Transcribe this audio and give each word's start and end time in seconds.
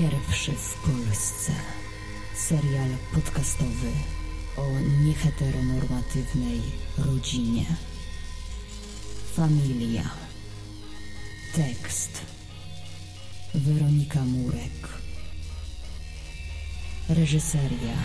pierwszy 0.00 0.52
w 0.52 0.74
Polsce 0.74 1.52
serial 2.36 2.88
podcastowy 3.14 3.90
o 4.56 4.80
nieheteronormatywnej 5.04 6.60
rodzinie. 6.98 7.64
Familia. 9.34 10.10
Tekst 11.54 12.20
Weronika 13.54 14.20
Murek. 14.20 14.88
Reżyseria 17.08 17.96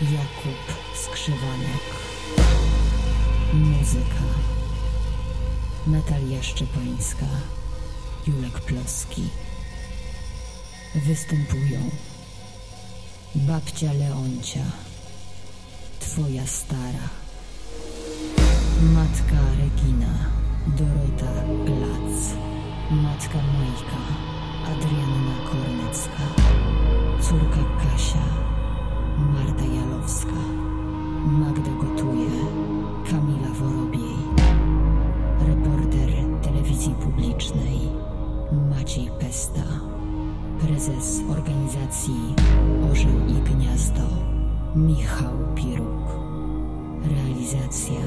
Jakub 0.00 0.76
Skrzywanek. 1.04 1.84
Muzyka 3.52 4.24
Natalia 5.86 6.42
Szczepańska, 6.42 7.26
Julek 8.26 8.60
Ploski. 8.60 9.43
Występują. 10.94 11.80
Babcia 13.34 13.92
Leoncia, 13.92 14.62
twoja 16.00 16.46
stara, 16.46 17.08
matka 18.82 19.36
Regina, 19.58 20.14
Dorota 20.66 21.32
Glac, 21.66 22.34
matka 22.90 23.38
Majka, 23.38 24.02
Adrianna 24.70 25.36
Kornecka, 25.50 26.26
córka 27.20 27.64
Kasia, 27.82 28.26
Marta 29.18 29.64
Jalowska, 29.64 30.40
Magda 31.26 31.70
Gotuje, 31.70 32.30
Kamila 33.10 33.48
Worobiej, 33.60 34.16
reporter 35.40 36.10
telewizji 36.42 36.94
publicznej 36.94 37.80
Maciej 38.70 39.10
Pesta, 39.20 39.64
prezes 40.66 41.20
organizacji 41.30 42.34
Orzeł 42.92 43.26
i 43.28 43.32
Gniazdo 43.32 44.02
Michał 44.76 45.32
Piruk, 45.54 46.08
realizacja 47.04 48.00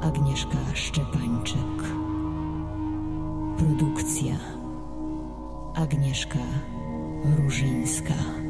Agnieszka 0.00 0.58
Szczepańczyk, 0.74 1.82
produkcja 3.58 4.34
Agnieszka 5.74 6.38
Różyńska. 7.36 8.43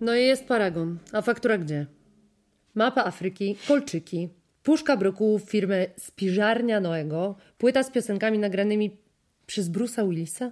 No 0.00 0.16
i 0.16 0.26
jest 0.26 0.44
paragon. 0.44 0.98
A 1.12 1.22
faktura 1.22 1.58
gdzie? 1.58 1.86
Mapa 2.74 3.04
Afryki, 3.04 3.56
kolczyki, 3.68 4.28
puszka 4.62 4.96
brokułów 4.96 5.42
firmy 5.42 5.90
Spiżarnia 5.98 6.80
Noego, 6.80 7.36
płyta 7.58 7.82
z 7.82 7.90
piosenkami 7.90 8.38
nagranymi 8.38 8.96
przez 9.46 9.70
Bruce'a 9.70 10.08
Willisa 10.08 10.50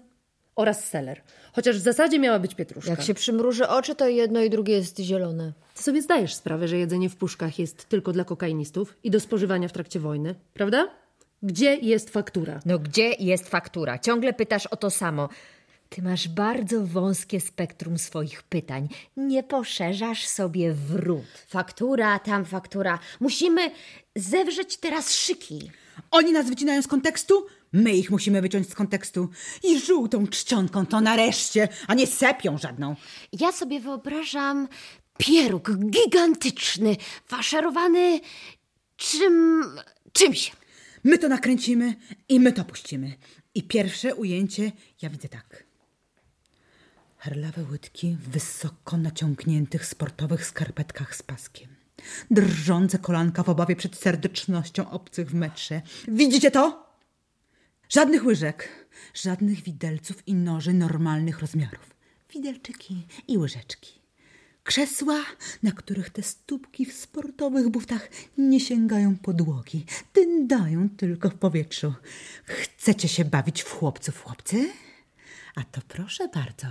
oraz 0.57 0.85
seller. 0.85 1.23
Chociaż 1.53 1.77
w 1.77 1.83
zasadzie 1.83 2.19
miała 2.19 2.39
być 2.39 2.55
pietruszka. 2.55 2.91
Jak 2.91 3.03
się 3.03 3.15
przymruży 3.15 3.69
oczy, 3.69 3.95
to 3.95 4.09
jedno 4.09 4.43
i 4.43 4.51
drugie 4.51 4.75
jest 4.75 4.99
zielone. 4.99 5.53
Ty 5.75 5.83
sobie 5.83 6.03
zdajesz 6.03 6.35
sprawę, 6.35 6.69
że 6.69 6.79
jedzenie 6.79 7.11
w 7.11 7.17
puszkach 7.17 7.59
jest 7.59 7.89
tylko 7.89 8.13
dla 8.13 8.25
kokainistów 8.25 8.97
i 9.05 9.11
do 9.11 9.21
spożywania 9.21 9.69
w 9.69 9.73
trakcie 9.73 10.01
wojny, 10.01 10.35
prawda? 10.55 10.89
Gdzie 11.43 11.77
jest 11.77 12.11
faktura? 12.11 12.61
No 12.67 12.79
gdzie 12.79 13.13
jest 13.19 13.49
faktura? 13.49 13.99
Ciągle 13.99 14.33
pytasz 14.33 14.67
o 14.67 14.77
to 14.77 14.91
samo. 14.91 15.29
Ty 15.89 16.03
masz 16.03 16.29
bardzo 16.29 16.87
wąskie 16.87 17.41
spektrum 17.41 17.99
swoich 17.99 18.43
pytań. 18.43 18.89
Nie 19.17 19.43
poszerzasz 19.43 20.27
sobie 20.27 20.73
wrót. 20.73 21.45
Faktura, 21.49 22.19
tam 22.19 22.45
faktura. 22.45 22.99
Musimy 23.21 23.71
zewrzeć 24.17 24.77
teraz 24.77 25.15
szyki. 25.15 25.71
Oni 26.11 26.33
nas 26.33 26.49
wycinają 26.49 26.83
z 26.83 26.87
kontekstu, 26.87 27.47
my 27.73 27.93
ich 27.93 28.11
musimy 28.11 28.43
wyciąć 28.43 28.71
z 28.71 28.75
kontekstu. 28.75 29.29
I 29.65 29.79
żółtą 29.79 30.27
czcionką 30.27 30.87
to 30.87 31.01
nareszcie, 31.01 31.69
a 31.87 31.95
nie 31.95 32.07
sepią 32.07 32.59
żadną. 32.59 32.97
Ja 33.33 33.53
sobie 33.53 33.81
wyobrażam 33.81 34.69
pieróg 35.19 35.71
gigantyczny, 35.91 36.97
faszerowany 37.27 38.21
czym... 38.97 39.65
czymś. 40.13 40.53
My 41.05 41.19
to 41.19 41.29
nakręcimy 41.29 41.95
i 42.29 42.41
my 42.41 42.53
to 42.53 42.65
puścimy. 42.65 43.17
I 43.55 43.63
pierwsze 43.63 44.15
ujęcie 44.15 44.73
ja 45.03 45.11
widzę 45.11 45.29
tak. 45.29 45.68
Herlawe 47.19 47.63
łydki 47.71 48.17
w 48.21 48.29
wysoko 48.29 48.97
naciągniętych 48.97 49.87
sportowych 49.87 50.47
skarpetkach 50.47 51.17
z 51.17 51.23
paskiem. 51.23 51.69
Drżące 52.31 52.99
kolanka 52.99 53.43
w 53.43 53.49
obawie 53.49 53.77
przed 53.77 53.97
serdecznością 53.97 54.91
obcych 54.91 55.31
w 55.31 55.35
metrze. 55.35 55.83
Widzicie 56.09 56.51
to? 56.51 56.87
Żadnych 57.89 58.25
łyżek, 58.25 58.89
żadnych 59.15 59.63
widelców 59.63 60.29
i 60.29 60.35
noży 60.35 60.73
normalnych 60.73 61.39
rozmiarów. 61.39 61.95
Widelczyki 62.35 63.07
i 63.29 63.39
łyżeczki. 63.39 64.01
Krzesła, 64.65 65.25
na 65.63 65.73
których 65.73 66.11
te 66.11 66.23
stópki 66.23 66.87
w 66.87 66.93
sportowych 66.93 67.69
butach 67.69 68.09
nie 68.39 68.61
sięgają 68.61 69.17
podłogi, 69.17 69.87
dyndają 70.15 70.89
tylko 70.89 71.31
w 71.31 71.35
powietrzu. 71.35 71.95
Chcecie 72.45 73.09
się 73.09 73.25
bawić 73.25 73.63
w 73.63 73.71
chłopców, 73.71 74.23
chłopcy? 74.23 74.69
A 75.59 75.65
to 75.65 75.81
proszę 75.89 76.29
bardzo. 76.29 76.67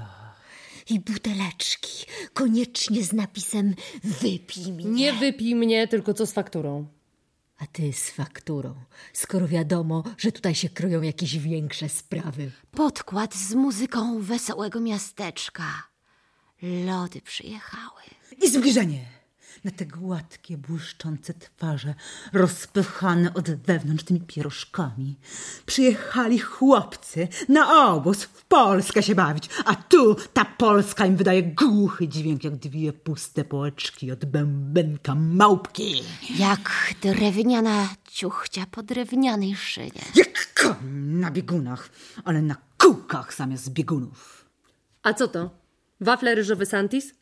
I 0.89 0.99
buteleczki, 0.99 2.05
koniecznie 2.33 3.03
z 3.03 3.13
napisem 3.13 3.75
wypij 4.03 4.73
mnie. 4.73 4.85
Nie 4.85 5.13
wypij 5.13 5.55
mnie, 5.55 5.87
tylko 5.87 6.13
co 6.13 6.25
z 6.25 6.31
fakturą? 6.31 6.87
A 7.57 7.67
ty 7.67 7.93
z 7.93 8.09
fakturą, 8.09 8.75
skoro 9.13 9.47
wiadomo, 9.47 10.03
że 10.17 10.31
tutaj 10.31 10.55
się 10.55 10.69
kryją 10.69 11.01
jakieś 11.01 11.37
większe 11.37 11.89
sprawy. 11.89 12.51
Podkład 12.71 13.35
z 13.35 13.53
muzyką 13.53 14.21
wesołego 14.21 14.79
miasteczka. 14.79 15.83
Lody 16.61 17.21
przyjechały. 17.21 18.01
I 18.43 18.49
zbliżenie 18.49 19.16
na 19.67 19.71
te 19.71 19.85
gładkie, 19.85 20.57
błyszczące 20.57 21.33
twarze, 21.33 21.93
rozpychane 22.33 23.33
od 23.33 23.49
wewnątrz 23.49 24.03
tymi 24.03 24.21
pierożkami. 24.21 25.15
Przyjechali 25.65 26.39
chłopcy 26.39 27.27
na 27.49 27.87
obóz 27.87 28.23
w 28.23 28.45
Polskę 28.45 29.03
się 29.03 29.15
bawić, 29.15 29.49
a 29.65 29.75
tu 29.75 30.15
ta 30.33 30.45
Polska 30.45 31.05
im 31.05 31.15
wydaje 31.15 31.43
głuchy 31.43 32.07
dźwięk, 32.07 32.43
jak 32.43 32.55
dwie 32.55 32.93
puste 32.93 33.45
połeczki 33.45 34.11
od 34.11 34.25
bębenka 34.25 35.15
małpki. 35.15 36.03
Jak 36.39 36.93
drewniana 37.01 37.89
ciuchcia 38.11 38.65
po 38.71 38.83
drewnianej 38.83 39.55
szynie. 39.55 40.01
Jak 40.15 40.53
koń 40.53 40.77
na 40.93 41.31
biegunach, 41.31 41.89
ale 42.25 42.41
na 42.41 42.55
kółkach 42.77 43.33
zamiast 43.33 43.69
biegunów. 43.69 44.45
A 45.03 45.13
co 45.13 45.27
to? 45.27 45.49
Wafle 46.01 46.35
ryżowe 46.35 46.65
Santis? 46.65 47.13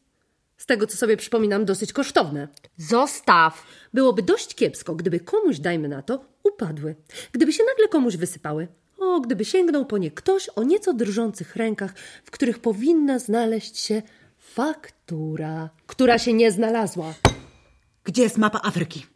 Z 0.57 0.65
tego, 0.65 0.87
co 0.87 0.97
sobie 0.97 1.17
przypominam, 1.17 1.65
dosyć 1.65 1.93
kosztowne. 1.93 2.47
Zostaw! 2.77 3.67
Byłoby 3.93 4.23
dość 4.23 4.55
kiepsko, 4.55 4.95
gdyby 4.95 5.19
komuś, 5.19 5.59
dajmy 5.59 5.87
na 5.87 6.01
to, 6.01 6.25
upadły. 6.43 6.95
Gdyby 7.31 7.53
się 7.53 7.63
nagle 7.63 7.87
komuś 7.87 8.15
wysypały. 8.15 8.67
O, 8.97 9.19
gdyby 9.21 9.45
sięgnął 9.45 9.85
po 9.85 9.97
nie 9.97 10.11
ktoś 10.11 10.49
o 10.49 10.63
nieco 10.63 10.93
drżących 10.93 11.55
rękach, 11.55 11.93
w 12.23 12.31
których 12.31 12.59
powinna 12.59 13.19
znaleźć 13.19 13.77
się 13.77 14.01
faktura, 14.37 15.69
która 15.87 16.19
się 16.19 16.33
nie 16.33 16.51
znalazła. 16.51 17.13
Gdzie 18.03 18.23
jest 18.23 18.37
mapa 18.37 18.59
Afryki? 18.63 19.14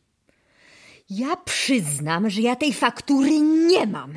Ja 1.10 1.36
przyznam, 1.36 2.30
że 2.30 2.42
ja 2.42 2.56
tej 2.56 2.74
faktury 2.74 3.40
nie 3.42 3.88
mam, 3.88 4.14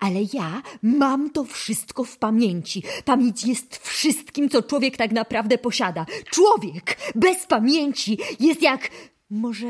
ale 0.00 0.20
ja 0.32 0.62
mam 0.82 1.30
to 1.30 1.44
wszystko 1.44 2.04
w 2.04 2.18
pamięci. 2.18 2.82
Pamięć 3.04 3.44
jest 3.44 3.76
wszystkim, 3.76 4.48
co 4.48 4.62
człowiek 4.62 4.96
tak 4.96 5.12
naprawdę 5.12 5.58
posiada. 5.58 6.06
Człowiek 6.30 6.96
bez 7.14 7.46
pamięci 7.46 8.18
jest 8.40 8.62
jak. 8.62 8.90
Może 9.30 9.66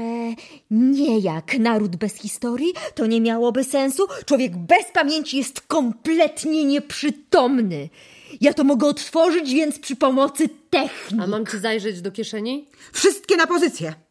nie 0.71 1.19
jak 1.19 1.59
naród 1.59 1.97
bez 1.97 2.15
historii, 2.15 2.75
to 2.95 3.07
nie 3.07 3.21
miałoby 3.21 3.65
sensu. 3.65 4.07
Człowiek 4.27 4.57
bez 4.57 4.85
pamięci 4.93 5.37
jest 5.37 5.61
kompletnie 5.61 6.65
nieprzytomny. 6.65 7.89
Ja 8.41 8.55
to 8.55 8.65
mogę 8.65 8.87
otworzyć, 8.87 9.55
więc 9.55 9.79
przy 9.79 9.97
pomocy 9.97 10.49
techniki. 10.71 11.25
A 11.25 11.27
mam 11.27 11.47
ci 11.47 11.59
zajrzeć 11.59 12.01
do 12.01 12.13
kieszeni? 12.13 12.69
Wszystkie 12.93 13.37
na 13.37 13.47
pozycję. 13.47 14.04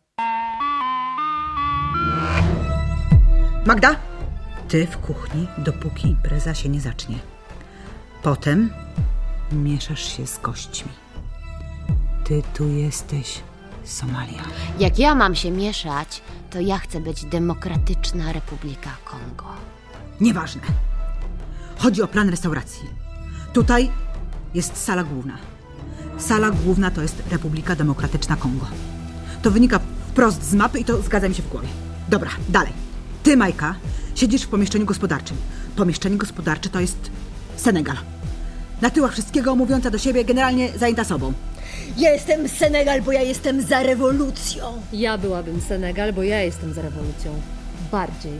Magda, 3.65 3.95
ty 4.67 4.87
w 4.87 4.97
kuchni, 4.97 5.47
dopóki 5.57 6.07
impreza 6.07 6.53
się 6.53 6.69
nie 6.69 6.81
zacznie. 6.81 7.19
Potem 8.23 8.69
mieszasz 9.51 10.17
się 10.17 10.27
z 10.27 10.39
gośćmi. 10.39 10.91
Ty 12.23 12.41
tu 12.53 12.69
jesteś 12.69 13.41
Somalia. 13.83 14.41
Jak 14.79 14.99
ja 14.99 15.15
mam 15.15 15.35
się 15.35 15.51
mieszać, 15.51 16.21
to 16.49 16.59
ja 16.59 16.77
chcę 16.77 16.99
być 16.99 17.25
Demokratyczna 17.25 18.33
Republika 18.33 18.89
Kongo. 19.05 19.45
Nieważne. 20.21 20.61
Chodzi 21.77 22.01
o 22.01 22.07
plan 22.07 22.29
restauracji. 22.29 22.89
Tutaj 23.53 23.91
jest 24.53 24.77
sala 24.77 25.03
główna. 25.03 25.37
Sala 26.17 26.51
główna 26.51 26.91
to 26.91 27.01
jest 27.01 27.23
Republika 27.31 27.75
Demokratyczna 27.75 28.35
Kongo. 28.35 28.65
To 29.41 29.51
wynika 29.51 29.79
wprost 30.09 30.43
z 30.43 30.53
mapy 30.53 30.79
i 30.79 30.85
to 30.85 31.01
zgadza 31.01 31.29
mi 31.29 31.35
się 31.35 31.43
w 31.43 31.49
głowie. 31.49 31.67
Dobra, 32.09 32.29
dalej. 32.49 32.82
Ty, 33.23 33.37
Majka, 33.37 33.75
siedzisz 34.15 34.41
w 34.43 34.47
pomieszczeniu 34.47 34.85
gospodarczym. 34.85 35.37
Pomieszczenie 35.75 36.17
gospodarcze 36.17 36.69
to 36.69 36.79
jest 36.79 37.11
Senegal. 37.55 37.95
Na 38.81 38.89
tyłach 38.89 39.11
wszystkiego 39.11 39.55
mówiąca 39.55 39.91
do 39.91 39.97
siebie, 39.97 40.25
generalnie 40.25 40.69
zajęta 40.77 41.03
sobą. 41.03 41.33
Ja 41.97 42.13
jestem 42.13 42.49
Senegal, 42.49 43.01
bo 43.01 43.11
ja 43.11 43.21
jestem 43.21 43.61
za 43.61 43.83
rewolucją. 43.83 44.81
Ja 44.93 45.17
byłabym 45.17 45.61
Senegal, 45.61 46.13
bo 46.13 46.23
ja 46.23 46.41
jestem 46.41 46.73
za 46.73 46.81
rewolucją. 46.81 47.41
Bardziej. 47.91 48.33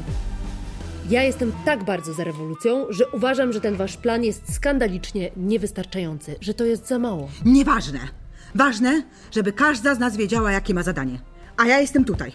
Ja 1.10 1.24
jestem 1.24 1.52
tak 1.66 1.84
bardzo 1.84 2.14
za 2.14 2.24
rewolucją, 2.24 2.86
że 2.90 3.08
uważam, 3.08 3.54
że 3.54 3.62
ten 3.62 3.76
wasz 3.76 3.98
plan 3.98 4.24
jest 4.24 4.54
skandalicznie 4.56 5.32
niewystarczający, 5.38 6.36
że 6.42 6.54
to 6.54 6.66
jest 6.66 6.88
za 6.88 7.00
mało. 7.00 7.30
Nieważne. 7.46 8.00
Ważne, 8.56 9.04
żeby 9.32 9.54
każda 9.54 9.96
z 9.96 10.00
nas 10.00 10.18
wiedziała, 10.18 10.52
jakie 10.52 10.74
ma 10.74 10.84
zadanie. 10.84 11.20
A 11.58 11.66
ja 11.66 11.80
jestem 11.80 12.06
tutaj. 12.06 12.32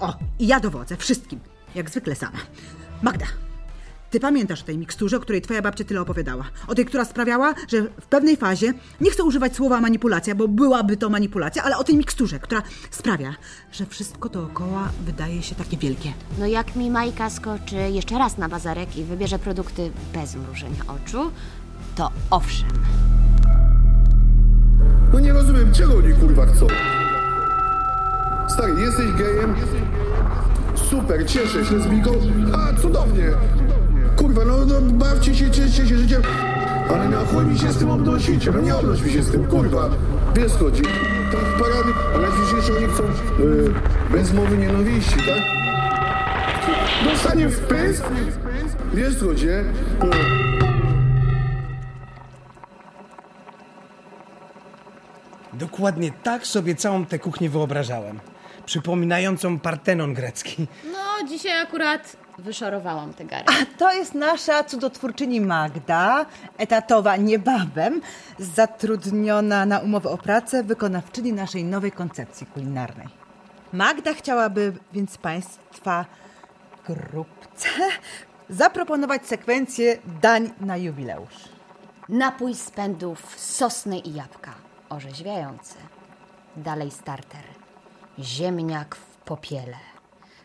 O, 0.00 0.16
i 0.38 0.46
ja 0.46 0.60
dowodzę 0.60 0.96
wszystkim. 0.96 1.40
Jak 1.74 1.90
zwykle 1.90 2.16
sama. 2.16 2.38
Magda, 3.02 3.26
ty 4.10 4.20
pamiętasz 4.20 4.62
o 4.62 4.64
tej 4.64 4.78
miksturze, 4.78 5.16
o 5.16 5.20
której 5.20 5.42
twoja 5.42 5.62
babcia 5.62 5.84
tyle 5.84 6.00
opowiadała? 6.00 6.44
O 6.66 6.74
tej, 6.74 6.84
która 6.84 7.04
sprawiała, 7.04 7.54
że 7.68 7.82
w 7.82 8.06
pewnej 8.06 8.36
fazie, 8.36 8.72
nie 9.00 9.10
chcę 9.10 9.24
używać 9.24 9.56
słowa 9.56 9.80
manipulacja, 9.80 10.34
bo 10.34 10.48
byłaby 10.48 10.96
to 10.96 11.10
manipulacja, 11.10 11.62
ale 11.62 11.76
o 11.76 11.84
tej 11.84 11.96
miksturze, 11.96 12.38
która 12.38 12.62
sprawia, 12.90 13.34
że 13.72 13.86
wszystko 13.86 14.28
dookoła 14.28 14.88
wydaje 15.06 15.42
się 15.42 15.54
takie 15.54 15.76
wielkie. 15.76 16.12
No 16.38 16.46
jak 16.46 16.76
mi 16.76 16.90
Majka 16.90 17.30
skoczy 17.30 17.76
jeszcze 17.76 18.18
raz 18.18 18.38
na 18.38 18.48
bazarek 18.48 18.96
i 18.96 19.04
wybierze 19.04 19.38
produkty 19.38 19.90
bez 20.14 20.34
mrużenia 20.34 20.82
oczu, 20.88 21.30
to 21.96 22.10
owszem. 22.30 22.68
No 25.12 25.20
nie 25.20 25.32
rozumiem, 25.32 25.72
czego 25.72 25.96
oni 25.96 26.14
kurwa 26.14 26.46
chcą. 26.46 26.66
Stary, 28.48 28.82
jesteś 28.82 29.12
gejem? 29.12 29.54
Super, 30.90 31.26
cieszę 31.26 31.64
się 31.64 31.74
Miką. 31.74 32.10
A, 32.54 32.80
cudownie. 32.80 33.30
Kurwa, 34.16 34.44
no, 34.44 34.64
no 34.64 34.80
bawcie 34.80 35.34
się, 35.34 35.50
cieszcie 35.50 35.86
się 35.86 35.98
życiem. 35.98 36.22
Ale 36.90 37.08
na 37.08 37.18
chuj 37.18 37.44
mi 37.44 37.58
się 37.58 37.72
z 37.72 37.78
tym 37.78 37.90
obnosicie. 37.90 38.50
No 38.50 38.60
nie 38.60 38.76
obnoś 38.76 39.02
mi 39.02 39.12
się 39.12 39.22
z 39.22 39.30
tym, 39.30 39.44
kurwa. 39.44 39.90
Wiesz 40.34 40.52
chodzi. 40.52 40.82
Tak 41.32 41.58
parady, 41.58 41.92
a 42.14 42.18
najważniejsze 42.18 42.76
oni 42.76 42.86
chcą 42.86 43.02
yy, 43.42 43.74
bez 44.10 44.32
mowy 44.32 44.56
nienawiści, 44.56 45.16
tak? 45.16 45.42
Dostanie 47.04 47.48
w 47.48 47.60
pysk? 47.60 48.04
Wiesz 48.94 49.18
chodzi, 49.20 49.46
nie? 49.46 49.64
No. 50.00 50.06
Dokładnie 55.52 56.12
tak 56.22 56.46
sobie 56.46 56.74
całą 56.74 57.06
tę 57.06 57.18
kuchnię 57.18 57.50
wyobrażałem. 57.50 58.20
Przypominającą 58.68 59.58
Partenon 59.58 60.14
grecki. 60.14 60.66
No, 60.92 61.28
dzisiaj 61.28 61.62
akurat 61.62 62.16
wyszorowałam 62.38 63.14
te 63.14 63.24
gary. 63.24 63.44
To 63.78 63.92
jest 63.92 64.14
nasza 64.14 64.64
cudotwórczyni 64.64 65.40
Magda, 65.40 66.26
etatowa 66.58 67.16
niebawem, 67.16 68.00
zatrudniona 68.38 69.66
na 69.66 69.78
umowę 69.78 70.10
o 70.10 70.18
pracę, 70.18 70.62
wykonawczyni 70.62 71.32
naszej 71.32 71.64
nowej 71.64 71.92
koncepcji 71.92 72.46
kulinarnej. 72.46 73.08
Magda 73.72 74.14
chciałaby 74.14 74.72
więc 74.92 75.18
Państwa 75.18 76.04
grupce 76.86 77.68
zaproponować 78.50 79.26
sekwencję 79.26 79.98
dań 80.22 80.50
na 80.60 80.76
jubileusz. 80.76 81.48
Napój 82.08 82.54
z 82.54 82.70
pędów 82.70 83.34
sosny 83.40 83.98
i 83.98 84.14
jabłka. 84.14 84.54
Orzeźwiający. 84.88 85.74
Dalej 86.56 86.90
starter. 86.90 87.57
Ziemniak 88.20 88.94
w 88.96 89.16
popiele. 89.24 89.76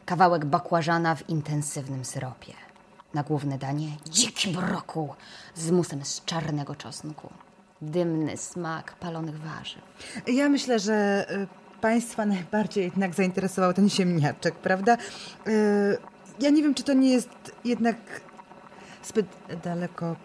Kawałek 0.05 0.45
bakłażana 0.45 1.15
w 1.15 1.29
intensywnym 1.29 2.05
syropie. 2.05 2.53
Na 3.13 3.23
główne 3.23 3.57
danie 3.57 3.87
dziki 4.09 4.51
brokuł 4.53 5.13
z 5.55 5.71
musem 5.71 6.05
z 6.05 6.25
czarnego 6.25 6.75
czosnku. 6.75 7.29
Dymny 7.81 8.37
smak 8.37 8.93
palonych 8.95 9.39
warzyw. 9.39 9.81
Ja 10.27 10.49
myślę, 10.49 10.79
że 10.79 11.25
y, 11.31 11.47
Państwa 11.81 12.25
najbardziej 12.25 12.83
jednak 12.83 13.13
zainteresował 13.15 13.73
ten 13.73 13.89
ziemniaczek, 13.89 14.55
prawda? 14.55 14.97
Y, 15.47 15.97
Ja 16.39 16.49
nie 16.49 16.63
wiem, 16.63 16.73
czy 16.73 16.83
to 16.83 16.93
nie 16.93 17.09
jest 17.11 17.29
jednak 17.65 17.95
zbyt 19.03 19.25
daleko 19.63 20.15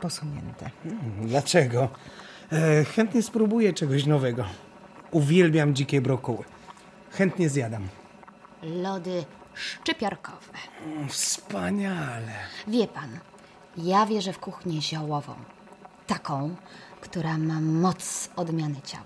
posunięte. 0.00 0.70
Dlaczego? 1.22 1.88
E, 2.52 2.84
chętnie 2.84 3.22
spróbuję 3.22 3.72
czegoś 3.72 4.06
nowego. 4.06 4.44
Uwielbiam 5.10 5.74
dzikie 5.74 6.00
brokuły. 6.00 6.44
Chętnie 7.10 7.48
zjadam. 7.48 7.88
Lody 8.62 9.24
szczypiorkowe. 9.54 10.58
Wspaniale. 11.08 12.32
Wie 12.68 12.86
pan, 12.86 13.18
ja 13.76 14.06
wierzę 14.06 14.32
w 14.32 14.38
kuchnię 14.38 14.82
ziołową. 14.82 15.34
Taką, 16.06 16.56
która 17.00 17.38
ma 17.38 17.60
moc 17.60 18.30
odmiany 18.36 18.80
ciała. 18.84 19.04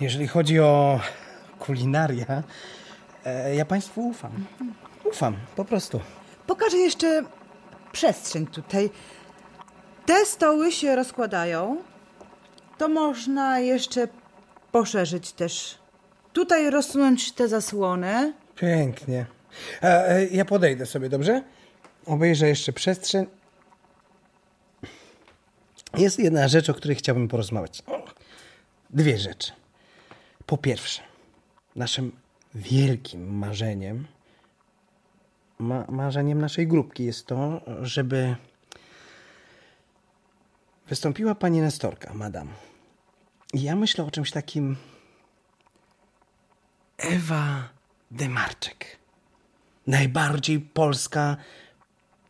Jeżeli 0.00 0.28
chodzi 0.28 0.60
o 0.60 1.00
kulinarię, 1.58 2.42
e, 3.24 3.54
ja 3.54 3.64
Państwu 3.64 4.08
ufam. 4.08 4.32
Ufam, 5.04 5.36
po 5.56 5.64
prostu. 5.64 6.00
Pokażę 6.46 6.76
jeszcze 6.76 7.22
przestrzeń 7.92 8.46
tutaj. 8.46 8.90
Te 10.06 10.26
stoły 10.26 10.72
się 10.72 10.96
rozkładają. 10.96 11.76
To 12.78 12.88
można 12.88 13.58
jeszcze 13.58 14.08
poszerzyć 14.72 15.32
też. 15.32 15.78
Tutaj 16.36 16.70
rozsunąć 16.70 17.32
te 17.32 17.48
zasłony. 17.48 18.32
Pięknie. 18.56 19.26
E, 19.82 20.26
ja 20.26 20.44
podejdę 20.44 20.86
sobie, 20.86 21.08
dobrze? 21.08 21.42
Obejrzę 22.06 22.48
jeszcze 22.48 22.72
przestrzeń. 22.72 23.26
Jest 25.98 26.18
jedna 26.18 26.48
rzecz, 26.48 26.70
o 26.70 26.74
której 26.74 26.96
chciałbym 26.96 27.28
porozmawiać. 27.28 27.82
Dwie 28.90 29.18
rzeczy. 29.18 29.52
Po 30.46 30.58
pierwsze, 30.58 31.02
naszym 31.76 32.12
wielkim 32.54 33.38
marzeniem, 33.38 34.06
ma, 35.58 35.84
marzeniem 35.88 36.40
naszej 36.40 36.66
grupki 36.66 37.04
jest 37.04 37.26
to, 37.26 37.60
żeby 37.82 38.36
wystąpiła 40.88 41.34
pani 41.34 41.60
Nestorka, 41.60 42.14
madam. 42.14 42.48
Ja 43.54 43.76
myślę 43.76 44.04
o 44.04 44.10
czymś 44.10 44.30
takim 44.30 44.76
Ewa 46.98 47.68
Demarczyk. 48.10 48.96
Najbardziej 49.86 50.60
polska, 50.60 51.36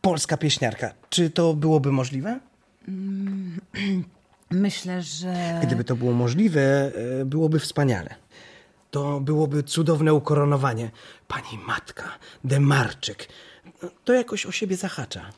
polska 0.01 0.37
pieśniarka. 0.37 0.93
Czy 1.09 1.29
to 1.29 1.53
byłoby 1.53 1.91
możliwe? 1.91 2.39
Myślę, 4.51 5.01
że. 5.01 5.59
Gdyby 5.63 5.83
to 5.83 5.95
było 5.95 6.13
możliwe, 6.13 6.91
e, 7.21 7.25
byłoby 7.25 7.59
wspaniale. 7.59 8.15
To 8.91 9.19
byłoby 9.19 9.63
cudowne 9.63 10.13
ukoronowanie. 10.13 10.91
Pani 11.27 11.63
matka, 11.67 12.03
Demarczyk. 12.43 13.27
To 14.03 14.13
jakoś 14.13 14.45
o 14.45 14.51
siebie 14.51 14.75
zahacza. 14.75 15.31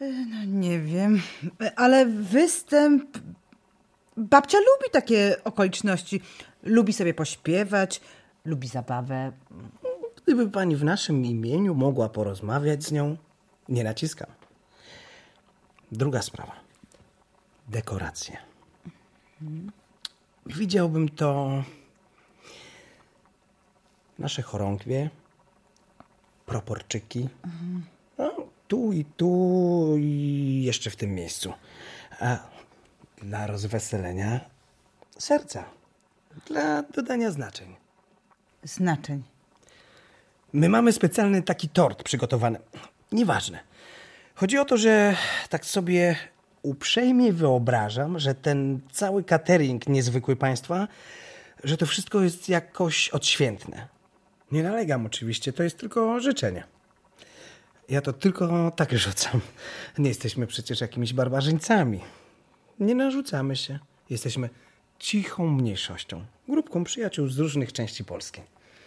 No 0.00 0.44
nie 0.46 0.80
wiem, 0.80 1.22
ale 1.76 2.06
występ. 2.06 3.18
Babcia 4.16 4.58
lubi 4.58 4.90
takie 4.92 5.36
okoliczności. 5.44 6.20
Lubi 6.62 6.92
sobie 6.92 7.14
pośpiewać, 7.14 8.00
lubi 8.44 8.68
zabawę. 8.68 9.32
Gdyby 10.22 10.50
pani 10.50 10.76
w 10.76 10.84
naszym 10.84 11.24
imieniu 11.24 11.74
mogła 11.74 12.08
porozmawiać 12.08 12.84
z 12.84 12.92
nią, 12.92 13.16
nie 13.68 13.84
naciskam. 13.84 14.28
Druga 15.92 16.22
sprawa. 16.22 16.52
Dekoracje. 17.68 18.36
Widziałbym 20.46 21.08
to 21.08 21.50
nasze 24.18 24.42
chorągwie, 24.42 25.10
proporczyki. 26.46 27.28
No, 28.18 28.32
tu 28.68 28.92
i 28.92 29.04
tu 29.04 29.94
i 29.98 30.62
jeszcze 30.64 30.90
w 30.90 30.96
tym 30.96 31.14
miejscu. 31.14 31.52
A 32.20 32.38
dla 33.22 33.46
rozweselenia 33.46 34.40
serca, 35.18 35.64
dla 36.46 36.82
dodania 36.82 37.30
znaczeń. 37.30 37.76
Znaczeń. 38.62 39.22
My 40.52 40.68
mamy 40.68 40.92
specjalny 40.92 41.42
taki 41.42 41.68
tort 41.68 42.02
przygotowany. 42.02 42.58
Nieważne. 43.12 43.58
Chodzi 44.34 44.58
o 44.58 44.64
to, 44.64 44.76
że 44.76 45.16
tak 45.48 45.64
sobie 45.66 46.16
uprzejmie 46.62 47.32
wyobrażam, 47.32 48.18
że 48.18 48.34
ten 48.34 48.80
cały 48.92 49.24
catering 49.24 49.86
niezwykły 49.88 50.36
państwa, 50.36 50.88
że 51.64 51.76
to 51.76 51.86
wszystko 51.86 52.20
jest 52.20 52.48
jakoś 52.48 53.08
odświętne. 53.08 53.88
Nie 54.52 54.62
nalegam 54.62 55.06
oczywiście, 55.06 55.52
to 55.52 55.62
jest 55.62 55.78
tylko 55.78 56.20
życzenie. 56.20 56.64
Ja 57.88 58.00
to 58.00 58.12
tylko 58.12 58.70
tak 58.76 58.98
rzucam. 58.98 59.40
Nie 59.98 60.08
jesteśmy 60.08 60.46
przecież 60.46 60.80
jakimiś 60.80 61.12
barbarzyńcami. 61.12 62.00
Nie 62.80 62.94
narzucamy 62.94 63.56
się. 63.56 63.78
Jesteśmy 64.10 64.48
cichą 64.98 65.48
mniejszością. 65.48 66.24
Grupką 66.50 66.84
przyjaciół 66.84 67.28
z 67.28 67.38
różnych 67.38 67.72
części 67.72 68.04
Polski. 68.04 68.40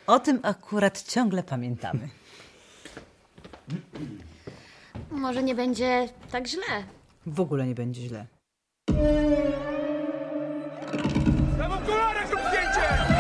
O 0.08 0.20
tym 0.20 0.40
akurat 0.44 1.04
ciągle 1.04 1.44
pamiętamy. 1.44 2.10
Może 5.12 5.44
nie 5.44 5.56
będzie 5.56 6.10
tak 6.32 6.48
źle. 6.48 6.84
W 7.26 7.40
ogóle 7.40 7.68
nie 7.68 7.76
będzie 7.76 8.02
źle. 8.02 8.26
Rób 12.32 12.42
zdjęcie! 12.48 13.14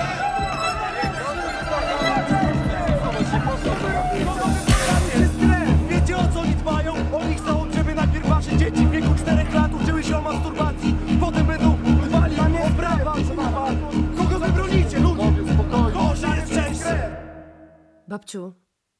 Babciu, 18.33 18.53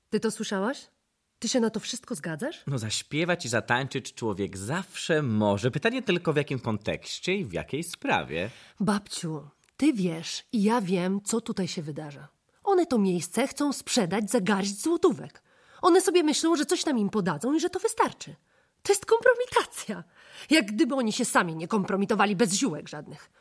ty 0.09 0.19
to 0.19 0.31
słyszałaś? 0.31 0.87
Ty 1.39 1.49
się 1.49 1.59
na 1.59 1.69
to 1.69 1.79
wszystko 1.79 2.15
zgadzasz? 2.15 2.63
No 2.67 2.77
zaśpiewać 2.77 3.45
i 3.45 3.49
zatańczyć 3.49 4.13
człowiek 4.13 4.57
zawsze 4.57 5.21
może. 5.21 5.71
Pytanie 5.71 6.01
tylko 6.01 6.33
w 6.33 6.35
jakim 6.35 6.59
kontekście 6.59 7.35
i 7.35 7.45
w 7.45 7.53
jakiej 7.53 7.83
sprawie. 7.83 8.49
Babciu, 8.79 9.49
ty 9.77 9.93
wiesz 9.93 10.43
i 10.51 10.63
ja 10.63 10.81
wiem, 10.81 11.21
co 11.21 11.41
tutaj 11.41 11.67
się 11.67 11.81
wydarza. 11.81 12.27
One 12.63 12.85
to 12.85 12.97
miejsce 12.97 13.47
chcą 13.47 13.73
sprzedać 13.73 14.31
za 14.31 14.41
garść 14.41 14.81
złotówek. 14.81 15.43
One 15.81 16.01
sobie 16.01 16.23
myślą, 16.23 16.55
że 16.55 16.65
coś 16.65 16.85
nam 16.85 16.97
im 16.97 17.09
podadzą 17.09 17.53
i 17.53 17.59
że 17.59 17.69
to 17.69 17.79
wystarczy. 17.79 18.35
To 18.83 18.93
jest 18.93 19.05
kompromitacja. 19.05 20.03
Jak 20.49 20.65
gdyby 20.65 20.95
oni 20.95 21.13
się 21.13 21.25
sami 21.25 21.55
nie 21.55 21.67
kompromitowali 21.67 22.35
bez 22.35 22.53
ziółek 22.53 22.89
żadnych. 22.89 23.31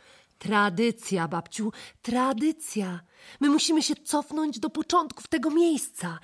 Tradycja, 0.43 1.29
babciu, 1.29 1.73
tradycja. 2.03 3.01
My 3.41 3.49
musimy 3.49 3.83
się 3.83 3.95
cofnąć 3.95 4.59
do 4.59 4.71
początków 4.71 5.29
tego 5.29 5.51
miejsca. 5.51 6.19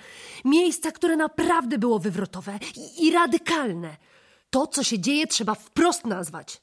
Miejsca, 0.45 0.91
które 0.91 1.15
naprawdę 1.15 1.77
było 1.77 1.99
wywrotowe 1.99 2.59
i, 2.75 3.07
i 3.07 3.11
radykalne. 3.11 3.97
To, 4.49 4.67
co 4.67 4.83
się 4.83 4.99
dzieje, 4.99 5.27
trzeba 5.27 5.55
wprost 5.55 6.05
nazwać. 6.05 6.61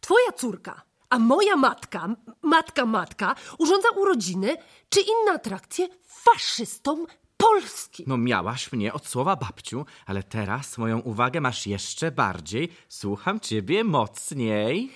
Twoja 0.00 0.32
córka, 0.32 0.82
a 1.10 1.18
moja 1.18 1.56
matka, 1.56 2.08
matka, 2.42 2.86
matka, 2.86 3.34
urządza 3.58 3.88
urodziny 3.96 4.56
czy 4.88 5.00
inne 5.00 5.32
atrakcje 5.34 5.88
faszystom 6.06 7.06
Polski. 7.36 8.04
No 8.06 8.16
miałaś 8.16 8.72
mnie 8.72 8.92
od 8.92 9.06
słowa 9.06 9.36
babciu, 9.36 9.86
ale 10.06 10.22
teraz 10.22 10.78
moją 10.78 10.98
uwagę 11.00 11.40
masz 11.40 11.66
jeszcze 11.66 12.10
bardziej. 12.10 12.68
Słucham 12.88 13.40
ciebie 13.40 13.84
mocniej. 13.84 14.90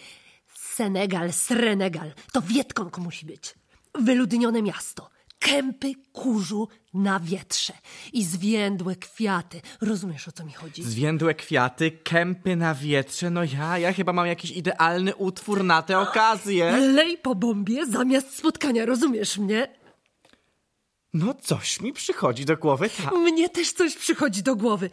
Senegal, 0.75 1.33
Srenegal, 1.33 2.13
to 2.33 2.43
Wietkong 2.43 2.99
musi 2.99 3.27
być. 3.27 3.55
Wyludnione 3.95 4.63
miasto. 4.63 5.11
Kępy 5.39 5.93
kurzu 6.13 6.69
na 6.95 7.21
wietrze 7.21 7.73
i 8.13 8.25
zwiędłe 8.25 8.97
kwiaty. 8.97 9.61
Rozumiesz, 9.81 10.29
o 10.29 10.33
co 10.33 10.45
mi 10.45 10.53
chodzi? 10.53 10.83
Zwiędłe 10.83 11.35
kwiaty, 11.35 11.91
kępy 11.91 12.57
na 12.57 12.75
wietrze. 12.75 13.31
No 13.31 13.45
ja, 13.45 13.79
ja 13.79 13.93
chyba 13.93 14.13
mam 14.13 14.27
jakiś 14.27 14.51
idealny 14.51 15.17
utwór 15.17 15.65
na 15.65 15.83
tę 15.83 15.99
okazję. 15.99 16.77
Lej 16.77 17.19
po 17.19 17.35
bombie 17.35 17.87
zamiast 17.87 18.39
spotkania, 18.39 18.87
rozumiesz 18.87 19.39
mnie? 19.39 19.69
No 21.15 21.35
coś 21.35 21.81
mi 21.81 21.93
przychodzi 21.93 22.45
do 22.45 22.57
głowy. 22.57 22.91
Ta... 22.91 23.11
Mnie 23.11 23.49
też 23.49 23.73
coś 23.73 23.97
przychodzi 23.97 24.43
do 24.43 24.57
głowy. 24.57 24.91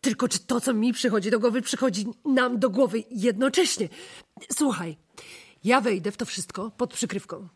Tylko 0.00 0.28
czy 0.28 0.38
to, 0.38 0.60
co 0.60 0.74
mi 0.74 0.92
przychodzi 0.92 1.30
do 1.30 1.40
głowy, 1.40 1.62
przychodzi 1.62 2.06
nam 2.24 2.58
do 2.58 2.70
głowy 2.70 3.04
jednocześnie? 3.10 3.88
Słuchaj, 4.52 4.96
ja 5.64 5.80
wejdę 5.80 6.12
w 6.12 6.16
to 6.16 6.24
wszystko 6.24 6.70
pod 6.70 6.94
przykrywką. 6.94 7.48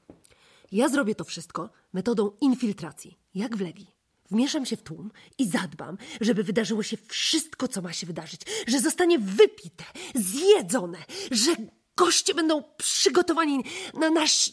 Ja 0.73 0.89
zrobię 0.89 1.15
to 1.15 1.25
wszystko 1.25 1.71
metodą 1.93 2.31
infiltracji, 2.41 3.19
jak 3.35 3.57
w 3.57 3.61
Legii. 3.61 3.95
Wmieszam 4.31 4.67
się 4.67 4.77
w 4.77 4.83
tłum 4.83 5.11
i 5.39 5.49
zadbam, 5.49 5.99
żeby 6.21 6.45
wydarzyło 6.45 6.83
się 6.83 6.97
wszystko, 7.09 7.69
co 7.69 7.83
ma 7.83 7.93
się 7.93 8.07
wydarzyć. 8.07 8.41
Że 8.67 8.81
zostanie 8.81 9.19
wypite, 9.19 9.85
zjedzone, 10.15 10.99
że 11.31 11.51
goście 11.97 12.35
będą 12.35 12.63
przygotowani 12.77 13.65
na 13.95 14.11
nasz, 14.11 14.53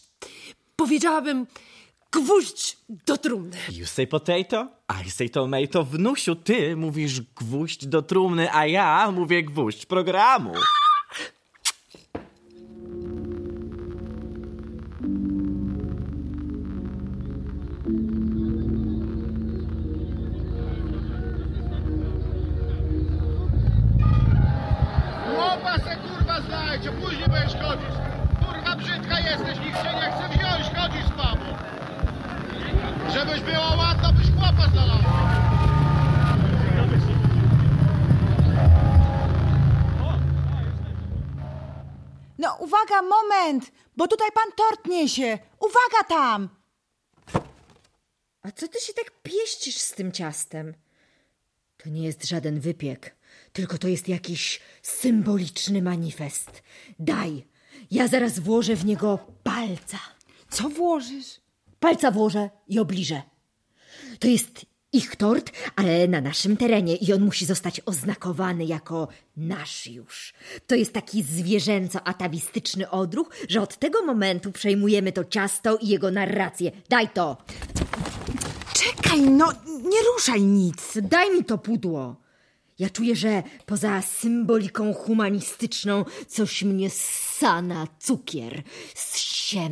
powiedziałabym, 0.76 1.48
gwóźdź 2.12 2.78
do 2.90 3.18
trumny. 3.18 3.58
You 3.72 3.86
say 3.86 4.08
potato, 4.08 4.68
I 5.06 5.12
say 5.12 5.30
tomato. 5.30 5.84
Wnusiu, 5.84 6.36
ty 6.36 6.76
mówisz 6.76 7.22
gwóźdź 7.22 7.86
do 7.86 8.02
trumny, 8.02 8.54
a 8.54 8.68
ja 8.68 9.12
mówię 9.12 9.44
gwóźdź 9.44 9.86
programu. 9.86 10.54
Bo 44.02 44.08
tutaj 44.08 44.32
pan 44.32 44.52
tort 44.56 44.88
niesie. 44.88 45.40
Uwaga 45.60 46.04
tam! 46.10 46.50
A 48.42 48.52
co 48.52 48.68
ty 48.68 48.80
się 48.80 48.94
tak 48.94 49.12
pieścisz 49.24 49.78
z 49.78 49.92
tym 49.92 50.12
ciastem? 50.12 50.74
To 51.78 51.90
nie 51.90 52.04
jest 52.04 52.26
żaden 52.26 52.60
wypiek, 52.60 53.16
tylko 53.54 53.78
to 53.78 53.88
jest 53.88 54.08
jakiś 54.08 54.60
symboliczny 54.82 55.82
manifest. 55.82 56.64
Daj, 57.00 57.48
ja 57.92 58.08
zaraz 58.08 58.40
włożę 58.40 58.76
w 58.76 58.86
niego 58.86 59.20
palca. 59.44 60.00
Co 60.50 60.70
włożysz? 60.70 61.42
Palca 61.80 62.12
włożę 62.12 62.50
i 62.68 62.80
obliżę. 62.80 63.22
To 64.20 64.28
jest 64.28 64.66
ich 64.94 65.16
tort, 65.16 65.52
ale 65.76 66.08
na 66.08 66.22
naszym 66.22 66.58
terenie 66.58 66.96
i 66.96 67.14
on 67.14 67.22
musi 67.22 67.46
zostać 67.46 67.82
oznakowany 67.86 68.66
jako 68.66 69.08
nasz 69.38 69.88
już. 69.88 70.34
To 70.68 70.76
jest 70.76 70.94
taki 70.94 71.24
zwierzęco-atawistyczny 71.24 72.90
odruch, 72.90 73.30
że 73.50 73.62
od 73.62 73.78
tego 73.78 74.06
momentu 74.06 74.52
przejmujemy 74.52 75.12
to 75.12 75.26
ciasto 75.26 75.78
i 75.78 75.88
jego 75.88 76.12
narrację. 76.12 76.72
Daj 76.90 77.10
to! 77.10 77.38
Czekaj, 78.74 79.22
no 79.22 79.52
nie 79.66 79.98
ruszaj 80.14 80.42
nic. 80.42 80.98
Daj 81.02 81.38
mi 81.38 81.46
to 81.46 81.58
pudło. 81.58 82.16
Ja 82.80 82.90
czuję, 82.90 83.16
że 83.16 83.44
poza 83.66 84.02
symboliką 84.02 84.94
humanistyczną 84.94 86.06
coś 86.28 86.64
mnie 86.64 86.90
ssa 86.90 87.62
na 87.62 87.88
cukier, 88.00 88.64
zsie 88.96 89.70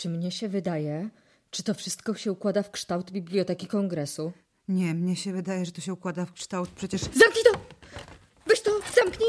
Czy 0.00 0.08
mnie 0.08 0.30
się 0.30 0.48
wydaje, 0.48 1.08
czy 1.50 1.62
to 1.62 1.74
wszystko 1.74 2.14
się 2.14 2.32
układa 2.32 2.62
w 2.62 2.70
kształt 2.70 3.10
Biblioteki 3.10 3.66
Kongresu? 3.66 4.32
Nie, 4.68 4.94
mnie 4.94 5.16
się 5.16 5.32
wydaje, 5.32 5.64
że 5.66 5.72
to 5.72 5.80
się 5.80 5.92
układa 5.92 6.26
w 6.26 6.32
kształt 6.32 6.70
przecież... 6.76 7.00
Zamknij 7.00 7.44
to! 7.52 7.60
Weź 8.46 8.60
to, 8.60 8.70
zamknij! 8.96 9.28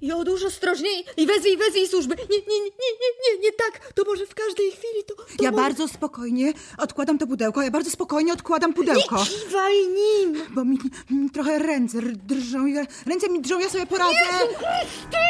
I 0.00 0.12
odłóż 0.12 0.44
ostrożniej 0.44 1.04
i 1.16 1.26
wezwij, 1.26 1.56
wezwij 1.56 1.88
służby. 1.88 2.14
Nie, 2.16 2.38
nie, 2.38 2.58
nie, 2.60 2.70
nie, 2.70 3.10
nie, 3.24 3.38
nie 3.42 3.52
tak. 3.52 3.92
To 3.92 4.04
może 4.04 4.26
w 4.26 4.34
każdej 4.34 4.70
chwili 4.70 5.04
to... 5.08 5.14
to 5.14 5.44
Ja 5.44 5.50
może... 5.50 5.62
bardzo 5.62 5.88
spokojnie 5.88 6.52
odkładam 6.78 7.18
to 7.18 7.26
pudełko, 7.26 7.62
ja 7.62 7.70
bardzo 7.70 7.90
spokojnie 7.90 8.32
odkładam 8.32 8.74
pudełko. 8.74 9.16
Nie 9.18 9.24
kiwaj 9.24 9.74
nim! 9.88 10.42
Bo 10.54 10.64
mi, 10.64 10.78
mi 11.10 11.30
trochę 11.30 11.58
ręce 11.58 11.98
drżą. 12.02 12.66
Ja, 12.66 12.86
ręce 13.06 13.28
mi 13.28 13.40
drżą, 13.40 13.58
ja 13.60 13.70
sobie 13.70 13.86
poradzę. 13.86 14.14
Wszystko 14.14 15.24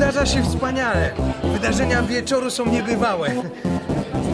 wydarza 0.00 0.26
się 0.26 0.42
wspaniale. 0.42 1.10
Wydarzenia 1.44 2.02
wieczoru 2.02 2.50
są 2.50 2.66
niebywałe. 2.66 3.28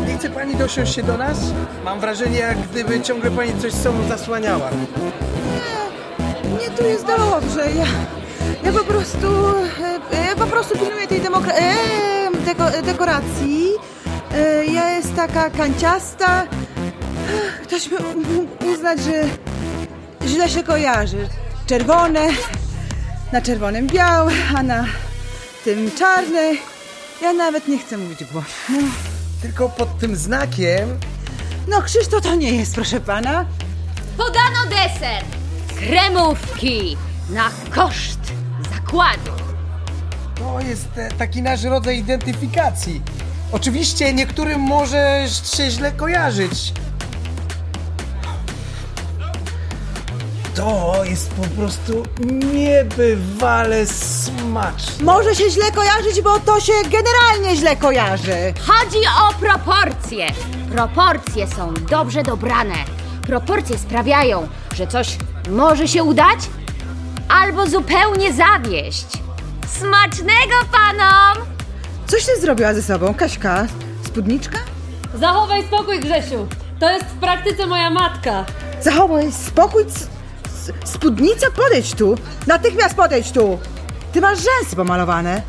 Nie 0.09 0.19
chce 0.19 0.31
pani 0.31 0.55
dosiąść 0.55 0.95
się 0.95 1.03
do 1.03 1.17
nas? 1.17 1.39
Mam 1.85 2.01
wrażenie, 2.01 2.39
jak 2.39 2.59
gdyby 2.59 3.01
ciągle 3.01 3.31
pani 3.31 3.61
coś 3.61 3.73
sobą 3.73 4.09
zasłaniała. 4.09 4.71
Nie, 6.61 6.71
tu 6.71 6.85
jest 6.85 7.07
dobrze. 7.07 7.61
Ja, 7.77 7.87
ja 8.65 8.73
po 8.79 8.85
prostu. 8.85 9.27
e, 10.13 10.27
Ja 10.27 10.37
po 10.37 10.47
prostu 10.47 10.79
pilnuję 10.79 11.07
tej 11.07 11.21
demokra- 11.21 11.55
deko, 12.47 12.69
e, 12.71 12.83
dekoracji. 12.83 13.69
E, 14.35 14.65
Ja 14.67 14.91
jest 14.91 15.17
taka 15.17 15.51
kanciasta. 15.51 16.45
Ktoś 17.63 17.91
mógł 17.91 18.73
uznać, 18.75 18.99
że 19.01 19.25
źle 20.29 20.49
się 20.49 20.63
kojarzy. 20.63 21.29
Czerwone, 21.67 22.21
na 23.33 23.41
czerwonym 23.41 23.87
białe, 23.87 24.33
a 24.59 24.63
na 24.63 24.85
tym 25.67 25.91
czarne. 25.99 26.53
Ja 27.23 27.33
nawet 27.33 27.69
nie 27.69 27.79
chcę 27.79 27.99
mówić 27.99 28.25
głośno. 28.25 28.77
Tylko 29.43 29.69
pod 29.69 29.99
tym 29.99 30.17
znakiem 30.17 30.99
No, 31.69 31.83
Krzysztof 31.83 32.23
to 32.23 32.35
nie 32.35 32.51
jest, 32.53 32.75
proszę 32.75 33.01
pana. 33.01 33.45
Podano 34.17 34.71
deser! 34.71 35.25
Kremówki 35.79 36.97
na 37.31 37.51
koszt 37.71 38.19
zakładu. 38.75 39.31
to 40.39 40.61
jest 40.61 40.89
e, 40.97 41.09
taki 41.19 41.43
nasz 41.43 41.63
rodzaj 41.65 41.99
identyfikacji. 41.99 43.03
Oczywiście 43.53 44.13
niektórym 44.13 44.61
może 44.61 45.25
się 45.57 45.71
źle 45.71 45.93
kojarzyć. 45.93 46.73
To 50.57 51.05
jest 51.05 51.31
po 51.35 51.43
prostu 51.61 52.03
niebywale 52.53 53.87
smaczne. 53.87 55.05
Może 55.05 55.35
się 55.35 55.51
źle 55.51 55.71
kojarzyć, 55.73 56.23
bo 56.23 56.41
to 56.41 56.61
się 56.61 56.73
generalnie 56.83 57.57
źle 57.57 57.77
kojarzy. 57.77 58.55
Chodzi 58.67 58.99
o 59.29 59.35
proporcje. 59.41 60.27
Proporcje 60.73 61.47
są 61.47 61.75
dobrze 61.91 62.23
dobrane. 62.23 62.75
Proporcje 63.27 63.79
sprawiają, 63.79 64.49
że 64.75 64.87
coś 64.87 65.17
może 65.51 65.89
się 65.89 66.03
udać 66.05 66.39
albo 67.29 67.67
zupełnie 67.67 68.33
zawieść. 68.33 69.07
Smacznego 69.69 70.55
panom! 70.73 71.47
Coś 72.07 72.25
ty 72.27 72.41
zrobiła 72.41 72.75
ze 72.75 72.83
sobą, 72.83 73.15
Kaśka? 73.15 73.67
Spódniczka? 74.07 74.59
Zachowaj 75.15 75.65
spokój, 75.67 76.01
Grzesiu. 76.01 76.47
To 76.81 76.91
jest 76.91 77.05
w 77.05 77.19
praktyce 77.19 77.67
moja 77.67 77.91
matka. 77.91 78.45
Zachowaj 78.81 79.33
spokój. 79.33 79.87
c- 79.87 80.16
Spódnica, 80.85 81.47
podejdź 81.51 81.95
tu. 81.95 82.15
Natychmiast 82.47 82.95
podejdź 82.97 83.33
tu. 83.33 83.59
Ty 84.13 84.21
masz 84.21 84.39
rzęsy 84.39 84.77
pomalowane. 84.77 85.43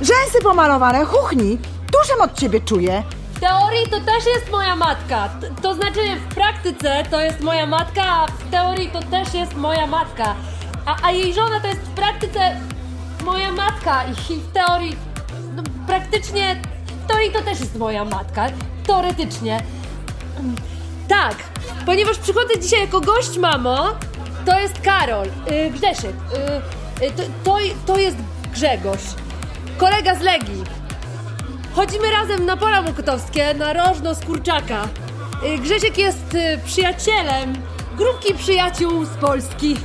Rzęsy 0.00 0.38
pomalowane, 0.42 1.04
chuchnij. 1.04 1.58
Dużym 2.00 2.20
od 2.20 2.34
ciebie 2.34 2.60
czuję. 2.60 3.02
W 3.34 3.40
teorii 3.40 3.84
to 3.90 4.00
też 4.00 4.26
jest 4.34 4.50
moja 4.50 4.76
matka. 4.76 5.28
T- 5.40 5.50
To 5.62 5.74
znaczy 5.74 6.00
w 6.30 6.34
praktyce 6.34 7.02
to 7.10 7.20
jest 7.20 7.40
moja 7.40 7.66
matka, 7.66 8.02
a 8.06 8.26
w 8.26 8.50
teorii 8.50 8.90
to 8.90 9.00
też 9.02 9.34
jest 9.34 9.54
moja 9.56 9.86
matka. 9.86 10.34
A, 10.86 10.96
a 11.02 11.10
jej 11.10 11.34
żona 11.34 11.60
to 11.60 11.66
jest 11.66 11.80
w 11.80 11.88
praktyce 11.90 12.56
moja 13.24 13.52
matka 13.52 14.04
i, 14.04 14.34
w 14.40 14.52
teorii, 14.52 14.96
no, 15.56 15.62
praktycznie, 15.86 16.62
w 17.04 17.06
teorii 17.08 17.32
to 17.32 17.40
też 17.42 17.60
jest 17.60 17.76
moja 17.78 18.04
matka. 18.04 18.46
Teoretycznie. 18.86 19.62
Tak, 21.08 21.34
ponieważ 21.86 22.18
przychodzę 22.18 22.58
dzisiaj 22.60 22.80
jako 22.80 23.00
gość, 23.00 23.38
mamo, 23.38 23.88
to 24.46 24.60
jest 24.60 24.80
Karol, 24.80 25.26
yy, 25.26 25.70
Grzesiek, 25.70 26.16
yy, 27.00 27.06
yy, 27.06 27.12
to, 27.12 27.22
to, 27.44 27.56
to 27.86 27.98
jest 27.98 28.16
Grzegorz, 28.52 29.04
kolega 29.78 30.14
z 30.14 30.20
Legii. 30.20 30.64
Chodzimy 31.74 32.10
razem 32.10 32.46
na 32.46 32.56
pola 32.56 32.82
mokotowskie, 32.82 33.54
na 33.54 33.72
rożno 33.72 34.14
z 34.14 34.20
kurczaka. 34.20 34.88
Y, 35.44 35.58
Grzesiek 35.58 35.98
jest 35.98 36.34
y, 36.34 36.58
przyjacielem 36.64 37.52
grupki 37.96 38.34
przyjaciół 38.34 39.04
z 39.04 39.08
Polski. 39.08 39.76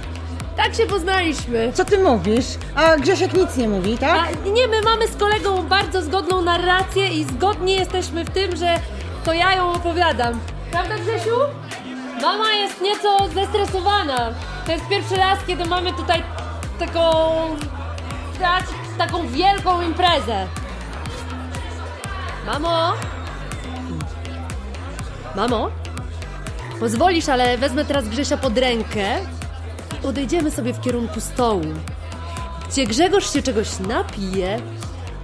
Tak 0.57 0.75
się 0.75 0.85
poznaliśmy. 0.85 1.71
Co 1.73 1.85
ty 1.85 1.97
mówisz? 1.97 2.45
A 2.75 2.97
Grzesiek 2.97 3.33
nic 3.33 3.57
nie 3.57 3.69
mówi, 3.69 3.97
tak? 3.97 4.29
A 4.45 4.49
nie, 4.49 4.67
my 4.67 4.81
mamy 4.81 5.07
z 5.07 5.15
kolegą 5.15 5.63
bardzo 5.63 6.01
zgodną 6.01 6.41
narrację 6.41 7.07
i 7.07 7.23
zgodnie 7.23 7.75
jesteśmy 7.75 8.25
w 8.25 8.29
tym, 8.29 8.55
że 8.55 8.75
to 9.25 9.33
ja 9.33 9.53
ją 9.55 9.71
opowiadam. 9.71 10.39
Prawda, 10.71 10.95
Grzesiu? 10.95 11.35
Mama 12.21 12.53
jest 12.53 12.81
nieco 12.81 13.27
zestresowana. 13.33 14.33
To 14.65 14.71
jest 14.71 14.87
pierwszy 14.87 15.15
raz, 15.15 15.39
kiedy 15.47 15.65
mamy 15.65 15.93
tutaj 15.93 16.23
taką... 16.79 17.01
tak, 18.41 18.63
taką 18.97 19.27
wielką 19.27 19.81
imprezę. 19.81 20.47
Mamo? 22.45 22.93
Mamo? 25.35 25.69
Pozwolisz, 26.79 27.29
ale 27.29 27.57
wezmę 27.57 27.85
teraz 27.85 28.07
Grzesia 28.07 28.37
pod 28.37 28.57
rękę 28.57 29.15
i 30.03 30.07
odejdziemy 30.07 30.51
sobie 30.51 30.73
w 30.73 30.81
kierunku 30.81 31.21
stołu, 31.21 31.65
gdzie 32.69 32.85
Grzegorz 32.85 33.33
się 33.33 33.41
czegoś 33.41 33.79
napije, 33.79 34.59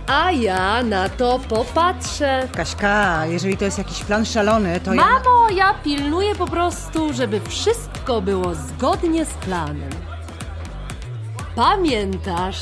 a 0.08 0.32
ja 0.32 0.84
na 0.84 1.10
to 1.10 1.39
popatrzę. 1.50 2.48
Kaśka, 2.56 3.26
jeżeli 3.26 3.58
to 3.58 3.66
jest 3.66 3.78
jakiś 3.78 4.04
plan 4.04 4.26
szalony, 4.26 4.80
to 4.80 4.94
ja... 4.94 5.02
Mamo, 5.02 5.50
ja 5.56 5.74
pilnuję 5.74 6.36
po 6.36 6.48
prostu, 6.48 7.13
żeby 7.13 7.42
wszystko 7.50 8.22
było 8.22 8.56
zgodnie 8.56 9.26
z 9.26 9.34
planem. 9.34 9.89
Pamiętasz? 11.56 12.62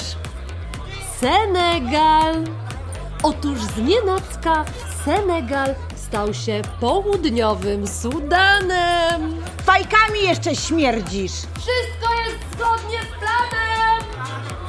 Senegal. 1.20 2.44
Otóż 3.24 3.60
z 3.60 3.78
nienacka 3.78 4.66
Senegal 5.06 5.76
stał 5.96 6.34
się 6.34 6.62
południowym 6.80 7.88
Sudanem. 7.88 9.42
Fajkami 9.66 10.22
jeszcze 10.24 10.56
śmierdzisz. 10.56 11.32
Wszystko 11.32 12.14
jest 12.26 12.38
zgodnie 12.54 13.00
z 13.02 13.20
planem! 13.20 14.04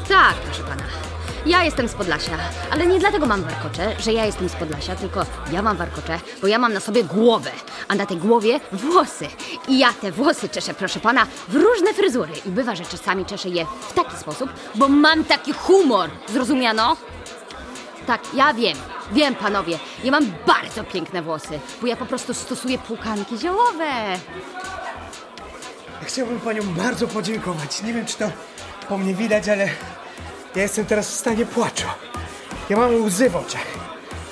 Tak, 0.09 0.35
proszę 0.35 0.63
pana. 0.63 1.02
Ja 1.47 1.65
jestem 1.65 1.89
z 1.89 1.95
Podlasia, 1.95 2.39
ale 2.71 2.87
nie 2.87 2.99
dlatego 2.99 3.27
mam 3.27 3.43
warkocze, 3.43 3.97
że 4.01 4.13
ja 4.13 4.25
jestem 4.25 4.49
z 4.49 4.53
Podlasia, 4.53 4.97
tylko 4.97 5.27
ja 5.53 5.63
mam 5.63 5.77
warkocze, 5.77 6.21
bo 6.43 6.47
ja 6.47 6.59
mam 6.59 6.73
na 6.73 6.81
sobie 6.81 7.05
głowę, 7.05 7.51
a 7.89 7.95
na 7.95 8.07
tej 8.07 8.17
głowie 8.17 8.61
włosy. 8.73 9.29
I 9.69 9.79
ja 9.79 9.93
te 9.93 10.13
włosy 10.13 10.49
czeszę, 10.49 10.75
proszę 10.75 11.01
pana, 11.01 11.27
w 11.49 11.55
różne 11.55 11.95
fryzury. 11.95 12.33
I 12.47 12.51
bywa, 12.51 12.77
że 12.77 12.85
czasami 12.85 13.27
czeszę 13.27 13.49
je 13.49 13.67
w 13.89 13.93
taki 13.93 14.17
sposób, 14.17 14.51
bo 14.75 14.89
mam 14.89 15.25
taki 15.25 15.53
humor. 15.53 16.11
Zrozumiano? 16.29 16.97
Tak, 18.07 18.21
ja 18.35 18.55
wiem. 18.55 18.79
Wiem, 19.13 19.35
panowie, 19.35 19.79
ja 20.05 20.11
mam 20.11 20.33
bardzo 20.47 20.85
piękne 20.85 21.23
włosy, 21.23 21.61
bo 21.81 21.87
ja 21.87 21.97
po 21.97 22.07
prostu 22.07 22.35
stosuję 22.35 22.79
płukanki 22.79 23.39
ziołowe. 23.39 23.91
Chciałbym 26.03 26.41
panią 26.41 26.63
bardzo 26.63 27.09
podziękować. 27.09 27.83
Nie 27.83 27.93
wiem, 27.93 28.07
czy 28.07 28.19
to 28.19 28.31
po 28.89 28.99
mnie 28.99 29.15
widać, 29.15 29.49
ale 29.49 29.69
ja 30.57 30.63
jestem 30.63 30.87
teraz 30.87 31.11
w 31.11 31.15
stanie 31.15 31.47
płaczu. 31.47 31.87
Ja 32.71 32.77
mam 32.77 33.05
łzy 33.05 33.31
w 33.31 33.37
oczach. 33.37 33.67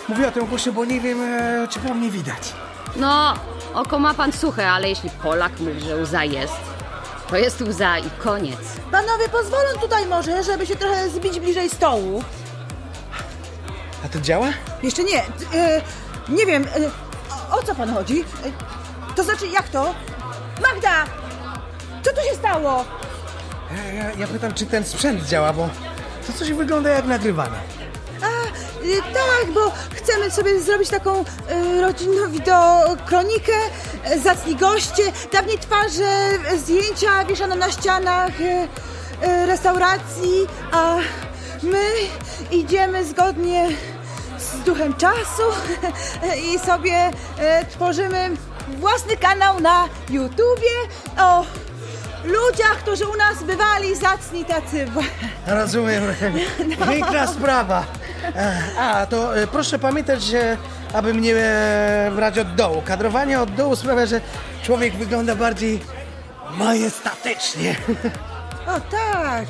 Mówię 0.08 0.28
o 0.28 0.30
tym 0.32 0.46
głośno, 0.46 0.72
bo 0.72 0.84
nie 0.84 1.00
wiem, 1.00 1.20
e, 1.22 1.68
czy 1.70 1.78
po 1.80 1.94
mnie 1.94 2.10
widać. 2.10 2.52
No, 2.96 3.34
oko 3.74 3.98
ma 3.98 4.14
pan 4.14 4.32
suche, 4.32 4.70
ale 4.70 4.88
jeśli 4.88 5.10
Polak 5.10 5.60
mówi, 5.60 5.80
że 5.80 5.96
łza 5.96 6.24
jest, 6.24 6.52
to 7.30 7.36
jest 7.36 7.60
łza 7.60 7.98
i 7.98 8.10
koniec. 8.18 8.58
Panowie, 8.90 9.28
pozwolą 9.28 9.68
tutaj 9.80 10.06
może, 10.06 10.42
żeby 10.44 10.66
się 10.66 10.76
trochę 10.76 11.08
zbić 11.10 11.40
bliżej 11.40 11.70
stołu. 11.70 12.24
A 14.04 14.08
to 14.08 14.20
działa? 14.20 14.46
Jeszcze 14.82 15.04
nie. 15.04 15.20
t- 15.22 15.58
E, 15.58 15.82
nie 16.28 16.46
wiem, 16.46 16.64
e, 16.64 16.90
o, 17.52 17.58
o 17.58 17.62
co 17.62 17.74
pan 17.74 17.94
chodzi? 17.94 18.20
E, 18.20 19.14
to 19.14 19.24
znaczy, 19.24 19.46
jak 19.46 19.68
to? 19.68 19.94
Magda! 20.62 21.04
Co 22.02 22.10
tu 22.10 22.16
się 22.28 22.34
stało? 22.34 22.84
E, 23.90 23.94
Ja, 23.94 24.10
ja 24.18 24.26
pytam, 24.26 24.54
czy 24.54 24.66
ten 24.66 24.84
sprzęt 24.84 25.24
działa, 25.24 25.52
bo 25.52 25.68
to 26.32 26.38
coś 26.38 26.52
wygląda 26.52 26.90
jak 26.90 27.06
nagrywane. 27.06 27.58
A, 28.22 28.26
e, 28.26 29.02
tak, 29.14 29.52
bo 29.54 29.72
chcemy 29.94 30.30
sobie 30.30 30.60
zrobić 30.60 30.88
taką 30.88 31.24
e, 31.48 31.80
rodzinną 31.80 32.30
wideokronikę, 32.30 33.52
zacni 34.22 34.56
goście, 34.56 35.02
dawniej 35.32 35.58
twarze, 35.58 36.38
zdjęcia 36.56 37.24
wieszane 37.24 37.56
na 37.56 37.70
ścianach 37.70 38.40
e, 38.40 38.68
e, 39.22 39.46
restauracji, 39.46 40.46
a 40.72 40.96
my 41.62 41.86
idziemy 42.50 43.04
zgodnie 43.04 43.68
z 44.38 44.64
duchem 44.64 44.94
czasu 44.94 45.42
i 46.52 46.58
sobie 46.58 47.10
e, 47.38 47.66
tworzymy 47.66 48.30
własny 48.68 49.16
kanał 49.16 49.60
na 49.60 49.88
YouTubie 50.10 50.70
o 51.18 51.44
ludziach, 52.24 52.76
którzy 52.78 53.06
u 53.08 53.16
nas 53.16 53.42
bywali 53.42 53.96
zacni 53.96 54.44
tacy 54.44 54.86
właśnie. 54.86 55.28
Rozumiem. 55.46 56.02
Piękna 56.90 57.26
sprawa. 57.26 57.84
E, 58.36 58.60
A, 58.78 59.06
to 59.06 59.36
e, 59.36 59.46
proszę 59.46 59.78
pamiętać, 59.78 60.22
że 60.22 60.56
aby 60.94 61.14
mnie 61.14 61.36
e, 61.36 62.10
brać 62.16 62.38
od 62.38 62.54
dołu. 62.54 62.82
Kadrowanie 62.82 63.40
od 63.40 63.54
dołu 63.54 63.76
sprawia, 63.76 64.06
że 64.06 64.20
człowiek 64.62 64.96
wygląda 64.96 65.34
bardziej 65.34 65.80
majestatycznie. 66.56 67.76
O 68.66 68.80
tak. 68.80 69.46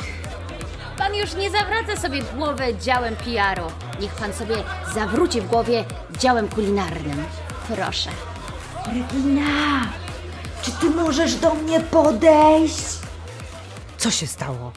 pan 0.99 1.15
już 1.15 1.35
nie 1.35 1.51
zawraca 1.51 1.97
sobie 1.97 2.23
w 2.23 2.37
głowę 2.37 2.65
działem 2.81 3.17
PR-u. 3.17 4.01
Niech 4.01 4.13
pan 4.13 4.33
sobie 4.33 4.57
zawróci 4.95 5.41
w 5.41 5.47
głowie 5.47 5.85
działem 6.19 6.49
kulinarnym. 6.49 7.25
Proszę. 7.77 8.11
Regina, 8.87 9.87
czy 10.63 10.73
ty 10.73 10.91
możesz 10.91 11.35
do 11.35 11.55
mnie 11.55 11.81
podejść? 11.81 12.85
Co 13.99 14.11
się 14.11 14.27
stało? 14.27 14.73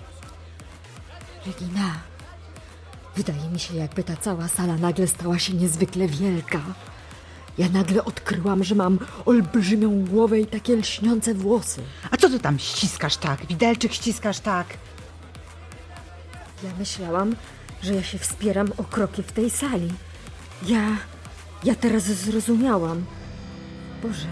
Regina, 1.46 1.94
wydaje 3.16 3.50
mi 3.50 3.60
się, 3.60 3.76
jakby 3.76 4.04
ta 4.04 4.16
cała 4.18 4.48
sala 4.48 4.76
nagle 4.78 5.08
stała 5.08 5.40
się 5.40 5.54
niezwykle 5.54 6.08
wielka. 6.08 6.62
Ja 7.58 7.70
nagle 7.70 8.06
odkryłam, 8.06 8.64
że 8.64 8.76
mam 8.76 9.00
olbrzymią 9.26 10.06
głowę 10.06 10.40
i 10.40 10.46
takie 10.46 10.76
lśniące 10.76 11.34
włosy. 11.34 11.82
A 12.12 12.18
co 12.18 12.30
ty 12.30 12.40
tam 12.40 12.60
ściskasz 12.60 13.18
tak? 13.18 13.46
Widelczyk 13.46 13.94
ściskasz 13.94 14.40
tak? 14.40 14.68
Ja 16.64 16.70
myślałam, 16.80 17.36
że 17.84 17.94
ja 17.94 18.04
się 18.04 18.18
wspieram 18.18 18.72
o 18.78 18.84
kroki 18.84 19.24
w 19.24 19.32
tej 19.32 19.50
sali. 19.50 19.94
Ja. 20.66 20.98
Ja 21.64 21.76
teraz 21.76 22.04
zrozumiałam. 22.04 23.06
Boże, 24.04 24.28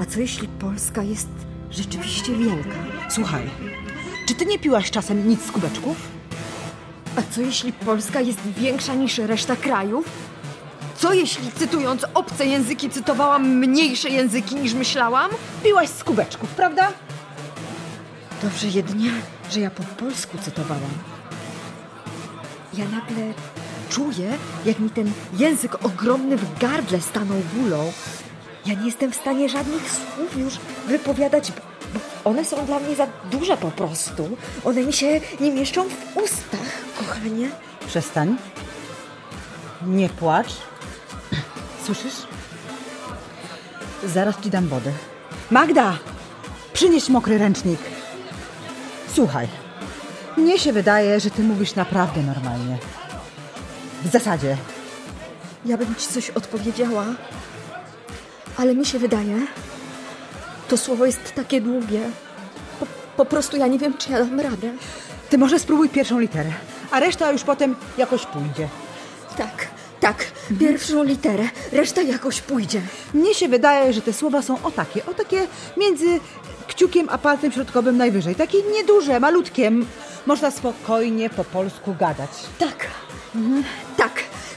a 0.00 0.04
co 0.04 0.20
jeśli 0.20 0.48
Polska 0.48 1.02
jest 1.02 1.28
rzeczywiście 1.70 2.36
wielka? 2.36 2.76
Słuchaj, 3.10 3.50
czy 4.28 4.34
ty 4.34 4.46
nie 4.46 4.58
piłaś 4.58 4.90
czasem 4.90 5.28
nic 5.28 5.46
z 5.46 5.50
kubeczków? 5.50 5.96
A 7.16 7.22
co 7.34 7.40
jeśli 7.40 7.72
Polska 7.72 8.20
jest 8.20 8.40
większa 8.40 8.94
niż 8.94 9.18
reszta 9.18 9.56
krajów? 9.56 10.04
Co 10.96 11.12
jeśli 11.12 11.52
cytując 11.52 12.06
obce 12.14 12.46
języki 12.46 12.90
cytowałam 12.90 13.48
mniejsze 13.48 14.08
języki 14.08 14.54
niż 14.54 14.74
myślałam? 14.74 15.30
Piłaś 15.62 15.88
z 15.88 16.04
kubeczków, 16.04 16.50
prawda? 16.50 16.92
Dobrze 18.42 18.68
jedynie, 18.68 19.10
że 19.50 19.60
ja 19.60 19.70
po 19.70 19.82
polsku 19.82 20.38
cytowałam. 20.38 20.90
Ja 22.74 22.84
nagle 22.84 23.34
czuję, 23.88 24.38
jak 24.64 24.78
mi 24.78 24.90
ten 24.90 25.12
język 25.38 25.84
ogromny 25.84 26.36
w 26.36 26.58
gardle 26.58 27.00
stanął 27.00 27.42
gulą. 27.54 27.92
Ja 28.66 28.74
nie 28.74 28.86
jestem 28.86 29.12
w 29.12 29.16
stanie 29.16 29.48
żadnych 29.48 29.90
słów 29.90 30.36
już 30.36 30.54
wypowiadać, 30.86 31.52
bo 31.52 31.70
bo 32.24 32.30
one 32.30 32.44
są 32.44 32.66
dla 32.66 32.78
mnie 32.78 32.96
za 32.96 33.06
duże 33.30 33.56
po 33.56 33.70
prostu. 33.70 34.36
One 34.64 34.82
mi 34.82 34.92
się 34.92 35.20
nie 35.40 35.52
mieszczą 35.52 35.88
w 35.88 36.16
ustach, 36.16 36.84
kochanie. 36.98 37.50
Przestań. 37.86 38.36
Nie 39.86 40.08
płacz. 40.08 40.52
Słyszysz? 41.84 42.14
Zaraz 44.04 44.40
ci 44.40 44.50
dam 44.50 44.68
wodę. 44.68 44.92
Magda! 45.50 45.98
Przynieś 46.72 47.08
mokry 47.08 47.38
ręcznik. 47.38 47.80
Słuchaj. 49.14 49.48
Mnie 50.36 50.58
się 50.58 50.72
wydaje, 50.72 51.20
że 51.20 51.30
ty 51.30 51.42
mówisz 51.42 51.74
naprawdę 51.74 52.22
normalnie. 52.22 52.78
W 54.04 54.10
zasadzie. 54.10 54.56
Ja 55.66 55.76
bym 55.76 55.94
ci 55.94 56.06
coś 56.06 56.30
odpowiedziała, 56.30 57.04
ale 58.60 58.74
mi 58.74 58.86
się 58.86 58.98
wydaje, 58.98 59.46
to 60.68 60.76
słowo 60.76 61.06
jest 61.06 61.34
takie 61.34 61.60
długie. 61.60 62.00
Po, 62.80 62.86
po 63.16 63.24
prostu 63.24 63.56
ja 63.56 63.66
nie 63.66 63.78
wiem, 63.78 63.94
czy 63.98 64.12
ja 64.12 64.18
dam 64.18 64.40
radę. 64.40 64.72
Ty 65.30 65.38
może 65.38 65.58
spróbuj 65.58 65.88
pierwszą 65.88 66.18
literę, 66.18 66.52
a 66.90 67.00
reszta 67.00 67.32
już 67.32 67.42
potem 67.42 67.76
jakoś 67.98 68.26
pójdzie. 68.26 68.68
Tak, 69.36 69.68
tak. 70.00 70.24
Pierwszą 70.60 71.02
literę, 71.02 71.48
reszta 71.72 72.02
jakoś 72.02 72.40
pójdzie. 72.40 72.80
Mnie 73.14 73.34
się 73.34 73.48
wydaje, 73.48 73.92
że 73.92 74.02
te 74.02 74.12
słowa 74.12 74.42
są 74.42 74.62
o 74.62 74.70
takie, 74.70 75.06
o 75.06 75.14
takie 75.14 75.46
między 75.76 76.20
kciukiem 76.68 77.08
a 77.10 77.18
palcem 77.18 77.52
środkowym 77.52 77.96
najwyżej. 77.96 78.34
Takie 78.34 78.58
nieduże, 78.62 79.20
malutkie. 79.20 79.72
Można 80.26 80.50
spokojnie 80.50 81.30
po 81.30 81.44
polsku 81.44 81.94
gadać. 82.00 82.30
Tak, 82.58 82.86
mhm. 83.34 83.64
tak. 83.96 84.12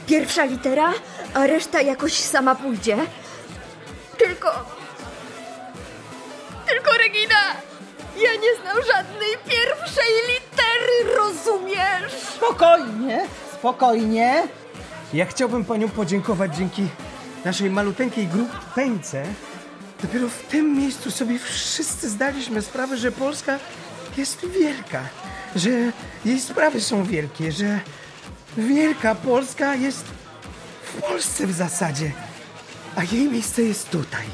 Pierwsza 0.07 0.45
litera, 0.45 0.93
a 1.33 1.47
reszta 1.47 1.81
jakoś 1.81 2.13
sama 2.13 2.55
pójdzie. 2.55 2.97
Tylko. 4.17 4.65
Tylko 6.67 6.91
Regina! 6.97 7.35
Ja 8.17 8.35
nie 8.35 8.55
znam 8.61 8.77
żadnej 8.95 9.37
pierwszej 9.45 10.13
litery, 10.27 11.15
rozumiesz? 11.17 12.13
Spokojnie, 12.35 13.27
spokojnie. 13.53 14.43
Ja 15.13 15.25
chciałbym 15.25 15.65
panią 15.65 15.89
podziękować 15.89 16.55
dzięki 16.55 16.87
naszej 17.45 17.69
maluteńkiej 17.69 18.27
grupeńce. 18.27 19.25
Dopiero 20.01 20.29
w 20.29 20.41
tym 20.41 20.77
miejscu 20.77 21.11
sobie 21.11 21.39
wszyscy 21.39 22.09
zdaliśmy 22.09 22.61
sprawę, 22.61 22.97
że 22.97 23.11
Polska 23.11 23.59
jest 24.17 24.45
wielka, 24.45 25.01
że 25.55 25.69
jej 26.25 26.39
sprawy 26.41 26.81
są 26.81 27.03
wielkie, 27.03 27.51
że 27.51 27.79
wielka 28.57 29.15
Polska 29.15 29.75
jest 29.75 30.05
w 30.83 31.01
Polsce 31.01 31.47
w 31.47 31.51
zasadzie, 31.51 32.11
a 32.95 33.03
jej 33.03 33.29
miejsce 33.29 33.63
jest 33.63 33.89
tutaj, 33.89 34.25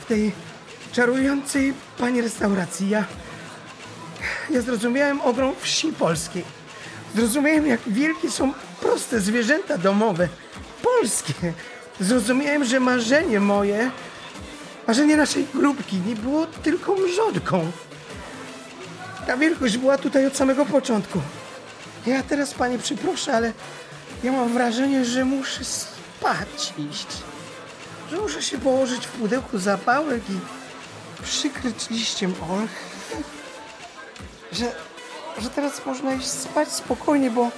w 0.00 0.04
tej 0.04 0.32
czarującej 0.92 1.74
pani 1.98 2.20
restauracji. 2.20 2.88
Ja, 2.88 3.04
ja 4.50 4.60
zrozumiałem 4.60 5.20
ogrom 5.20 5.54
wsi 5.60 5.92
polskiej. 5.92 6.44
Zrozumiałem, 7.16 7.66
jak 7.66 7.80
wielkie 7.86 8.30
są 8.30 8.52
proste 8.80 9.20
zwierzęta 9.20 9.78
domowe, 9.78 10.28
polskie. 10.82 11.34
Zrozumiałem, 12.00 12.64
że 12.64 12.80
marzenie 12.80 13.40
moje, 13.40 13.90
marzenie 14.86 15.16
naszej 15.16 15.46
grupki 15.54 15.96
nie 16.06 16.16
było 16.16 16.46
tylko 16.46 16.94
mrzonką. 16.94 17.70
Ta 19.26 19.36
wielkość 19.36 19.76
była 19.76 19.98
tutaj 19.98 20.26
od 20.26 20.36
samego 20.36 20.66
początku. 20.66 21.20
Ja 22.06 22.22
teraz, 22.22 22.54
panie, 22.54 22.78
przyproszę, 22.78 23.32
ale 23.32 23.52
ja 24.22 24.32
mam 24.32 24.52
wrażenie, 24.52 25.04
że 25.04 25.24
muszę 25.24 25.64
spać 25.64 26.74
iść. 26.90 27.06
Że 28.14 28.20
muszę 28.20 28.42
się 28.42 28.58
położyć 28.58 29.06
w 29.06 29.10
pudełku 29.10 29.58
zapałek 29.58 30.22
i 30.30 30.40
przykryć 31.22 31.90
liściem 31.90 32.34
olchy. 32.50 33.24
Że, 34.52 34.72
że 35.42 35.50
teraz 35.50 35.86
można 35.86 36.14
iść 36.14 36.26
spać 36.26 36.68
spokojnie, 36.68 37.30
bo 37.30 37.50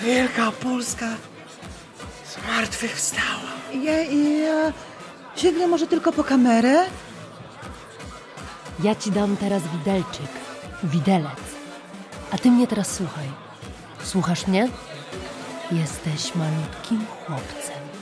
Wielka 0.00 0.50
Polska 0.50 1.06
z 2.24 2.48
martwych 2.48 2.96
wstała. 2.96 3.52
Ja, 3.82 4.02
ja 4.02 4.72
sięgnę 5.36 5.66
może 5.66 5.86
tylko 5.86 6.12
po 6.12 6.24
kamerę? 6.24 6.84
Ja 8.82 8.94
ci 8.94 9.10
dam 9.10 9.36
teraz 9.36 9.62
widelczyk, 9.62 10.30
widelec. 10.84 11.40
A 12.30 12.38
ty 12.38 12.50
mnie 12.50 12.66
teraz 12.66 12.94
słuchaj. 12.94 13.26
Słuchasz 14.04 14.46
mnie? 14.46 14.68
Jesteś 15.70 16.34
malutkim 16.34 17.06
chłopcem. 17.26 17.95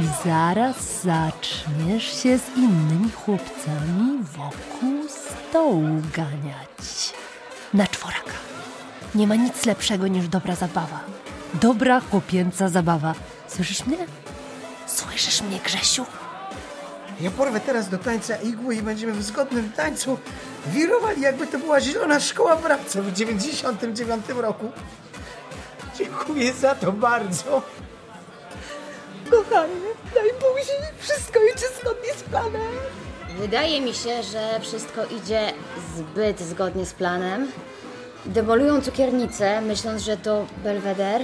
I 0.00 0.28
zaraz 0.28 1.02
zaczniesz 1.02 2.22
się 2.22 2.38
z 2.38 2.56
innymi 2.56 3.10
chłopcami 3.10 4.22
wokół 4.22 5.08
stołu 5.08 6.02
ganiać. 6.16 7.12
Na 7.74 7.86
czworaka. 7.86 8.32
Nie 9.14 9.26
ma 9.26 9.34
nic 9.34 9.66
lepszego 9.66 10.06
niż 10.06 10.28
dobra 10.28 10.54
zabawa. 10.54 11.00
Dobra 11.54 12.00
chłopięca 12.00 12.68
zabawa. 12.68 13.14
Słyszysz 13.48 13.86
mnie? 13.86 13.98
Słyszysz 14.86 15.42
mnie, 15.42 15.58
Grzesiu? 15.64 16.06
Ja 17.20 17.30
porwę 17.30 17.60
teraz 17.60 17.88
do 17.88 17.98
tańca 17.98 18.36
igły 18.36 18.74
i 18.74 18.82
będziemy 18.82 19.12
w 19.12 19.22
zgodnym 19.22 19.72
tańcu 19.72 20.18
wirowali, 20.66 21.22
jakby 21.22 21.46
to 21.46 21.58
była 21.58 21.80
zielona 21.80 22.20
szkoła 22.20 22.56
w 22.56 22.64
Rabce 22.64 23.02
w 23.02 23.12
99 23.12 24.28
roku. 24.28 24.72
Dziękuję 25.98 26.52
za 26.52 26.74
to 26.74 26.92
bardzo. 26.92 27.62
Kochanie, 29.30 29.74
najpóźniej 30.14 30.78
wszystko 30.98 31.38
idzie 31.54 31.66
zgodnie 31.80 32.14
z 32.18 32.22
planem. 32.22 32.72
Wydaje 33.38 33.80
mi 33.80 33.94
się, 33.94 34.22
że 34.22 34.60
wszystko 34.60 35.00
idzie 35.06 35.52
zbyt 35.96 36.40
zgodnie 36.40 36.86
z 36.86 36.92
planem. 36.92 37.52
Demolują 38.26 38.80
cukiernicę, 38.82 39.60
myśląc, 39.60 40.02
że 40.02 40.16
to 40.16 40.46
belweder, 40.64 41.22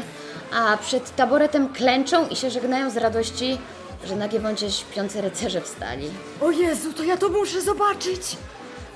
a 0.52 0.76
przed 0.76 1.16
taboretem 1.16 1.72
klęczą 1.72 2.28
i 2.28 2.36
się 2.36 2.50
żegnają 2.50 2.90
z 2.90 2.96
radości, 2.96 3.58
że 4.04 4.16
na 4.16 4.28
giewoncie 4.28 4.70
śpiący 4.70 5.20
rycerze 5.20 5.60
wstali. 5.60 6.10
O 6.40 6.50
Jezu, 6.50 6.92
to 6.92 7.04
ja 7.04 7.16
to 7.16 7.28
muszę 7.28 7.62
zobaczyć. 7.62 8.36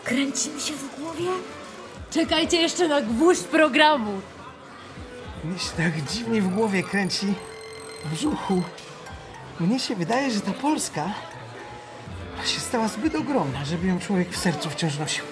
Kręci 0.04 0.50
mi 0.50 0.60
się 0.60 0.74
w 0.74 1.00
głowie. 1.00 1.30
Czekajcie 2.10 2.56
jeszcze 2.56 2.88
na 2.88 3.00
gwóźdź 3.00 3.42
programu. 3.42 4.20
Mnie 5.44 5.58
się 5.58 5.70
tak 5.76 6.02
dziwnie 6.12 6.42
w 6.42 6.54
głowie 6.54 6.82
kręci, 6.82 7.34
w 8.04 8.14
brzuchu. 8.14 8.62
Mnie 9.60 9.80
się 9.80 9.96
wydaje, 9.96 10.30
że 10.30 10.40
ta 10.40 10.52
Polska 10.52 11.14
się 12.44 12.60
stała 12.60 12.88
zbyt 12.88 13.14
ogromna, 13.14 13.64
żeby 13.64 13.86
ją 13.86 13.98
człowiek 13.98 14.30
w 14.30 14.36
sercu 14.36 14.70
wciąż 14.70 14.98
nosił. 14.98 15.24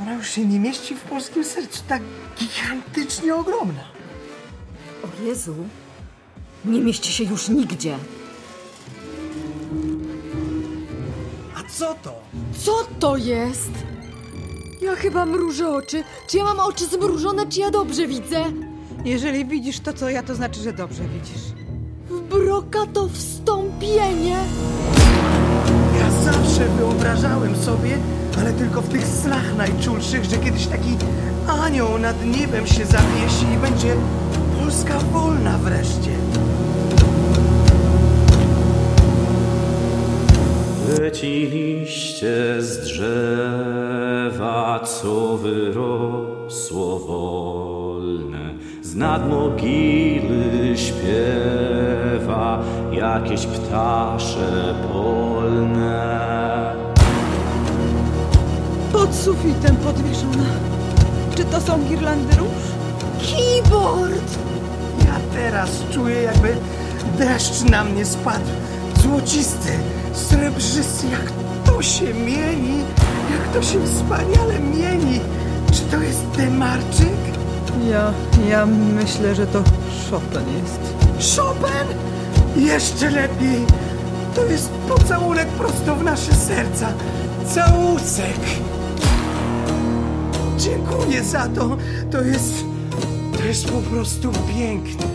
Ona 0.00 0.14
już 0.14 0.30
się 0.30 0.46
nie 0.46 0.60
mieści 0.60 0.94
w 0.94 1.00
polskim 1.00 1.44
sercu, 1.44 1.82
tak 1.88 2.02
gigantycznie 2.38 3.34
ogromna. 3.34 3.84
O 5.04 5.22
Jezu, 5.24 5.54
nie 6.64 6.80
mieści 6.80 7.12
się 7.12 7.24
już 7.24 7.48
nigdzie. 7.48 7.96
A 11.56 11.70
co 11.70 11.94
to? 12.02 12.14
Co 12.58 12.86
to 13.00 13.16
jest? 13.16 13.70
Ja 14.82 14.96
chyba 14.96 15.26
mrużę 15.26 15.68
oczy. 15.68 16.04
Czy 16.26 16.36
ja 16.36 16.44
mam 16.44 16.60
oczy 16.60 16.86
zmrużone, 16.86 17.46
czy 17.46 17.60
ja 17.60 17.70
dobrze 17.70 18.06
widzę? 18.06 18.44
Jeżeli 19.04 19.44
widzisz 19.44 19.80
to, 19.80 19.92
co 19.92 20.10
ja, 20.10 20.22
to 20.22 20.34
znaczy, 20.34 20.60
że 20.60 20.72
dobrze 20.72 21.02
widzisz. 21.04 21.47
W 22.10 22.20
broka 22.20 22.86
to 22.92 23.08
wstąpienie. 23.08 24.36
Ja 25.98 26.10
zawsze 26.32 26.68
wyobrażałem 26.68 27.56
sobie, 27.56 27.98
ale 28.38 28.52
tylko 28.52 28.82
w 28.82 28.88
tych 28.88 29.06
snach 29.06 29.56
najczulszych, 29.56 30.24
że 30.24 30.36
kiedyś 30.36 30.66
taki 30.66 30.96
anioł 31.64 31.98
nad 31.98 32.16
niebem 32.24 32.66
się 32.66 32.84
zawiesi 32.86 33.46
i 33.54 33.58
będzie 33.58 33.94
Polska 34.60 34.98
wolna 34.98 35.58
wreszcie. 35.58 36.10
Leci 41.00 41.50
liście 41.52 42.56
z 42.58 42.78
drzewa, 42.84 43.20
co 44.80 45.36
wyrosło 45.36 46.98
wolne. 46.98 47.77
Z 48.88 48.94
nad 48.94 49.28
mogily 49.28 50.76
śpiewa 50.76 52.62
jakieś 52.92 53.46
ptasze 53.46 54.74
polne. 54.92 56.74
Pod 58.92 59.14
sufitem 59.14 59.76
podwieszona. 59.76 60.44
Czy 61.36 61.44
to 61.44 61.60
są 61.60 61.84
girlandy 61.84 62.36
róż? 62.36 62.48
Keyboard! 63.20 64.38
Ja 65.06 65.14
teraz 65.34 65.70
czuję, 65.92 66.22
jakby 66.22 66.56
deszcz 67.18 67.70
na 67.70 67.84
mnie 67.84 68.04
spadł. 68.04 68.50
Złocisty, 69.02 69.72
srebrzysty, 70.12 71.06
jak 71.10 71.32
to 71.64 71.82
się 71.82 72.14
mieni, 72.14 72.78
jak 73.32 73.52
to 73.54 73.62
się 73.62 73.86
wspaniale 73.86 74.58
mieni. 74.60 75.20
Czy 75.72 75.80
to 75.80 76.02
jest 76.02 76.26
Demarczyk? 76.36 77.37
Ja, 77.90 78.12
ja 78.48 78.66
myślę, 78.66 79.34
że 79.34 79.46
to 79.46 79.62
Chopin 80.10 80.54
jest. 80.60 80.80
Chopin? 81.36 81.96
Jeszcze 82.66 83.10
lepiej. 83.10 83.66
To 84.34 84.44
jest 84.44 84.70
pocałunek 84.70 85.48
prosto 85.48 85.96
w 85.96 86.04
nasze 86.04 86.34
serca. 86.34 86.88
Całusek. 87.46 88.40
Dziękuję 90.58 91.24
za 91.24 91.48
to. 91.48 91.76
To 92.10 92.22
jest... 92.22 92.54
To 93.38 93.44
jest 93.44 93.70
po 93.72 93.78
prostu 93.78 94.32
piękne. 94.54 95.06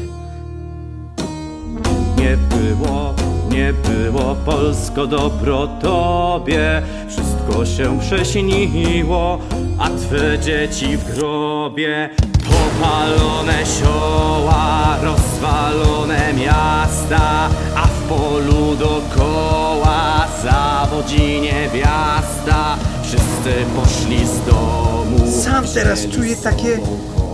Nie 2.18 2.38
było, 2.38 3.14
nie 3.52 3.74
było 3.74 4.36
Polsko 4.36 5.08
dobro 5.08 5.68
tobie 5.68 6.82
Wszystko 7.10 7.66
się 7.66 8.00
prześniło, 8.00 9.40
a 9.80 9.90
twe 9.90 10.40
dzieci 10.40 10.98
w 10.98 11.16
grobie 11.16 12.10
Popalone 12.46 13.66
sioła, 13.66 14.98
rozwalone 15.02 16.34
miasta 16.34 17.50
A 17.76 17.88
w 17.88 18.02
polu 18.10 18.76
dokoła 18.76 20.28
zawodzi 20.44 21.42
niewiasta 21.42 22.78
Wszyscy 23.04 23.54
poszli 23.76 24.28
z 24.28 24.46
domu 24.46 25.42
Sam 25.44 25.66
teraz 25.74 26.08
czuję 26.08 26.36
takie 26.36 26.80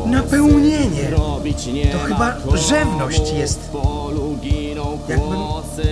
napełnienie. 0.05 1.09
To 1.91 1.99
chyba 1.99 2.35
rzewność 2.57 3.31
jest. 3.33 3.59
Jakbym 5.09 5.29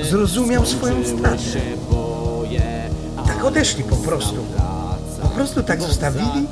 zrozumiał 0.10 0.66
swoją 0.66 0.96
stratę. 1.06 1.38
Tak 3.28 3.46
odeszli 3.46 3.84
po 3.84 3.96
prostu. 3.96 4.36
Po 5.38 5.44
prostu 5.44 5.64
tak 5.64 5.82
zostawili. 5.82 6.48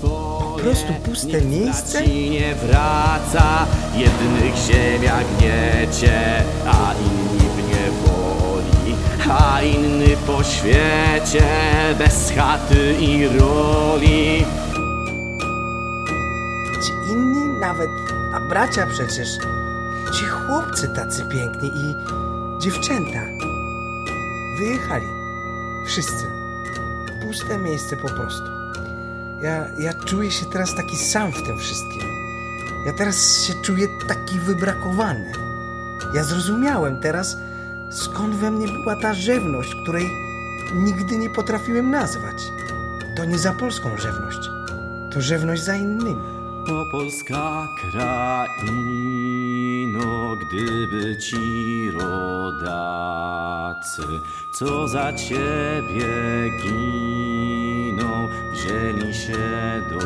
Po 0.00 0.58
prostu 0.62 0.92
puste 1.04 1.40
miejsce. 1.42 2.06
nie 2.06 2.54
wraca 2.54 3.66
Jednych 3.94 4.56
ziemia 4.56 5.18
gniecie, 5.38 6.42
a 6.66 6.94
inni 6.94 7.38
w 7.38 7.68
niewoli 7.68 8.94
A 9.30 9.62
inny 9.62 10.16
po 10.26 10.44
świecie, 10.44 11.44
bez 11.98 12.32
chaty 12.36 12.94
i 13.00 13.28
roli 13.28 14.44
Ci 16.86 17.12
inni 17.12 17.60
nawet, 17.60 17.90
a 18.34 18.40
bracia 18.40 18.86
przecież, 18.86 19.28
ci 20.18 20.24
chłopcy 20.24 20.88
tacy 20.88 21.24
piękni 21.24 21.68
i 21.68 21.94
dziewczęta. 22.60 23.20
Wyjechali. 24.58 25.06
Wszyscy. 25.86 26.37
Puste 27.28 27.58
miejsce 27.58 27.96
po 27.96 28.08
prostu. 28.08 28.46
Ja, 29.42 29.64
ja 29.78 29.94
czuję 29.94 30.30
się 30.30 30.46
teraz 30.46 30.74
taki 30.74 30.96
sam 30.96 31.32
w 31.32 31.42
tym 31.42 31.58
wszystkim. 31.58 32.02
Ja 32.86 32.92
teraz 32.92 33.44
się 33.46 33.54
czuję 33.62 33.88
taki 34.08 34.38
wybrakowany. 34.38 35.32
Ja 36.14 36.24
zrozumiałem 36.24 37.00
teraz, 37.00 37.36
skąd 37.90 38.34
we 38.34 38.50
mnie 38.50 38.66
była 38.68 38.96
ta 38.96 39.14
rzewność, 39.14 39.74
której 39.82 40.10
nigdy 40.74 41.18
nie 41.18 41.30
potrafiłem 41.30 41.90
nazwać. 41.90 42.52
To 43.16 43.24
nie 43.24 43.38
za 43.38 43.52
polską 43.52 43.96
rzewność. 43.96 44.50
To 45.12 45.20
rzewność 45.20 45.62
za 45.62 45.76
innymi. 45.76 46.16
O 46.68 46.84
Polska 46.92 47.68
kraino, 49.98 50.36
gdyby 50.36 51.16
ci 51.16 51.90
rodacy, 51.90 52.62
co 54.50 54.88
za 54.88 55.12
ciebie 55.12 56.06
giną, 56.62 58.28
wzięli 58.52 59.14
się 59.14 59.82
do 59.90 59.98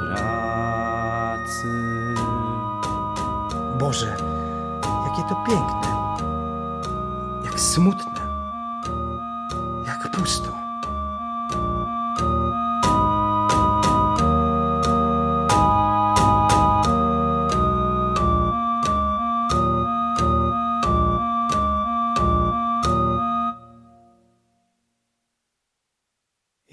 pracy. 0.00 1.68
Boże, 3.78 4.16
jakie 5.06 5.22
to 5.28 5.34
piękne. 5.46 5.88
Jak 7.44 7.60
smutne. 7.60 8.17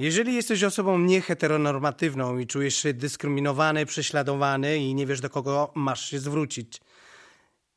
Jeżeli 0.06 0.36
jesteś 0.36 0.64
osobą 0.64 1.00
nieheteronormatywną 1.00 2.38
i 2.38 2.48
czujesz 2.48 2.76
się 2.76 2.94
dyskryminowany, 2.94 3.86
prześladowany 3.86 4.78
i 4.78 4.96
nie 4.96 5.06
wiesz 5.06 5.22
do 5.22 5.30
kogo 5.30 5.72
masz 5.76 6.10
się 6.10 6.20
zwrócić, 6.20 6.82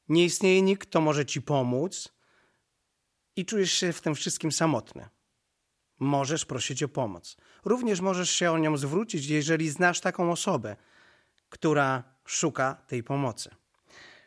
nie 0.08 0.24
istnieje 0.24 0.62
nikt, 0.62 0.88
kto 0.88 1.00
może 1.00 1.26
ci 1.26 1.42
pomóc 1.42 2.12
i 3.36 3.46
czujesz 3.46 3.72
się 3.72 3.92
w 3.92 4.00
tym 4.00 4.14
wszystkim 4.14 4.52
samotny. 4.52 5.08
Możesz 6.00 6.44
prosić 6.44 6.82
o 6.82 6.88
pomoc. 6.88 7.36
Również 7.64 8.00
możesz 8.00 8.30
się 8.30 8.52
o 8.52 8.58
nią 8.58 8.76
zwrócić, 8.76 9.26
jeżeli 9.26 9.70
znasz 9.70 10.00
taką 10.00 10.32
osobę, 10.32 10.76
która 11.48 12.04
szuka 12.24 12.74
tej 12.86 13.02
pomocy. 13.02 13.50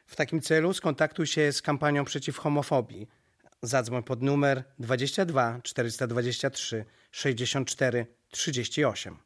W 0.05 0.15
takim 0.15 0.41
celu 0.41 0.73
skontaktuj 0.73 1.27
się 1.27 1.51
z 1.51 1.61
kampanią 1.61 2.05
przeciw 2.05 2.37
homofobii. 2.37 3.07
Zadzwoń 3.61 4.03
pod 4.03 4.21
numer 4.21 4.63
22 4.79 5.59
423 5.63 6.85
64 7.11 8.05
38. 8.29 9.17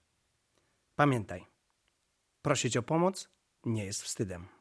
Pamiętaj, 0.95 1.45
prosić 2.41 2.78
o 2.78 2.84
pomoc 2.84 3.30
nie 3.65 3.86
jest 3.86 4.04
wstydem. 4.04 4.54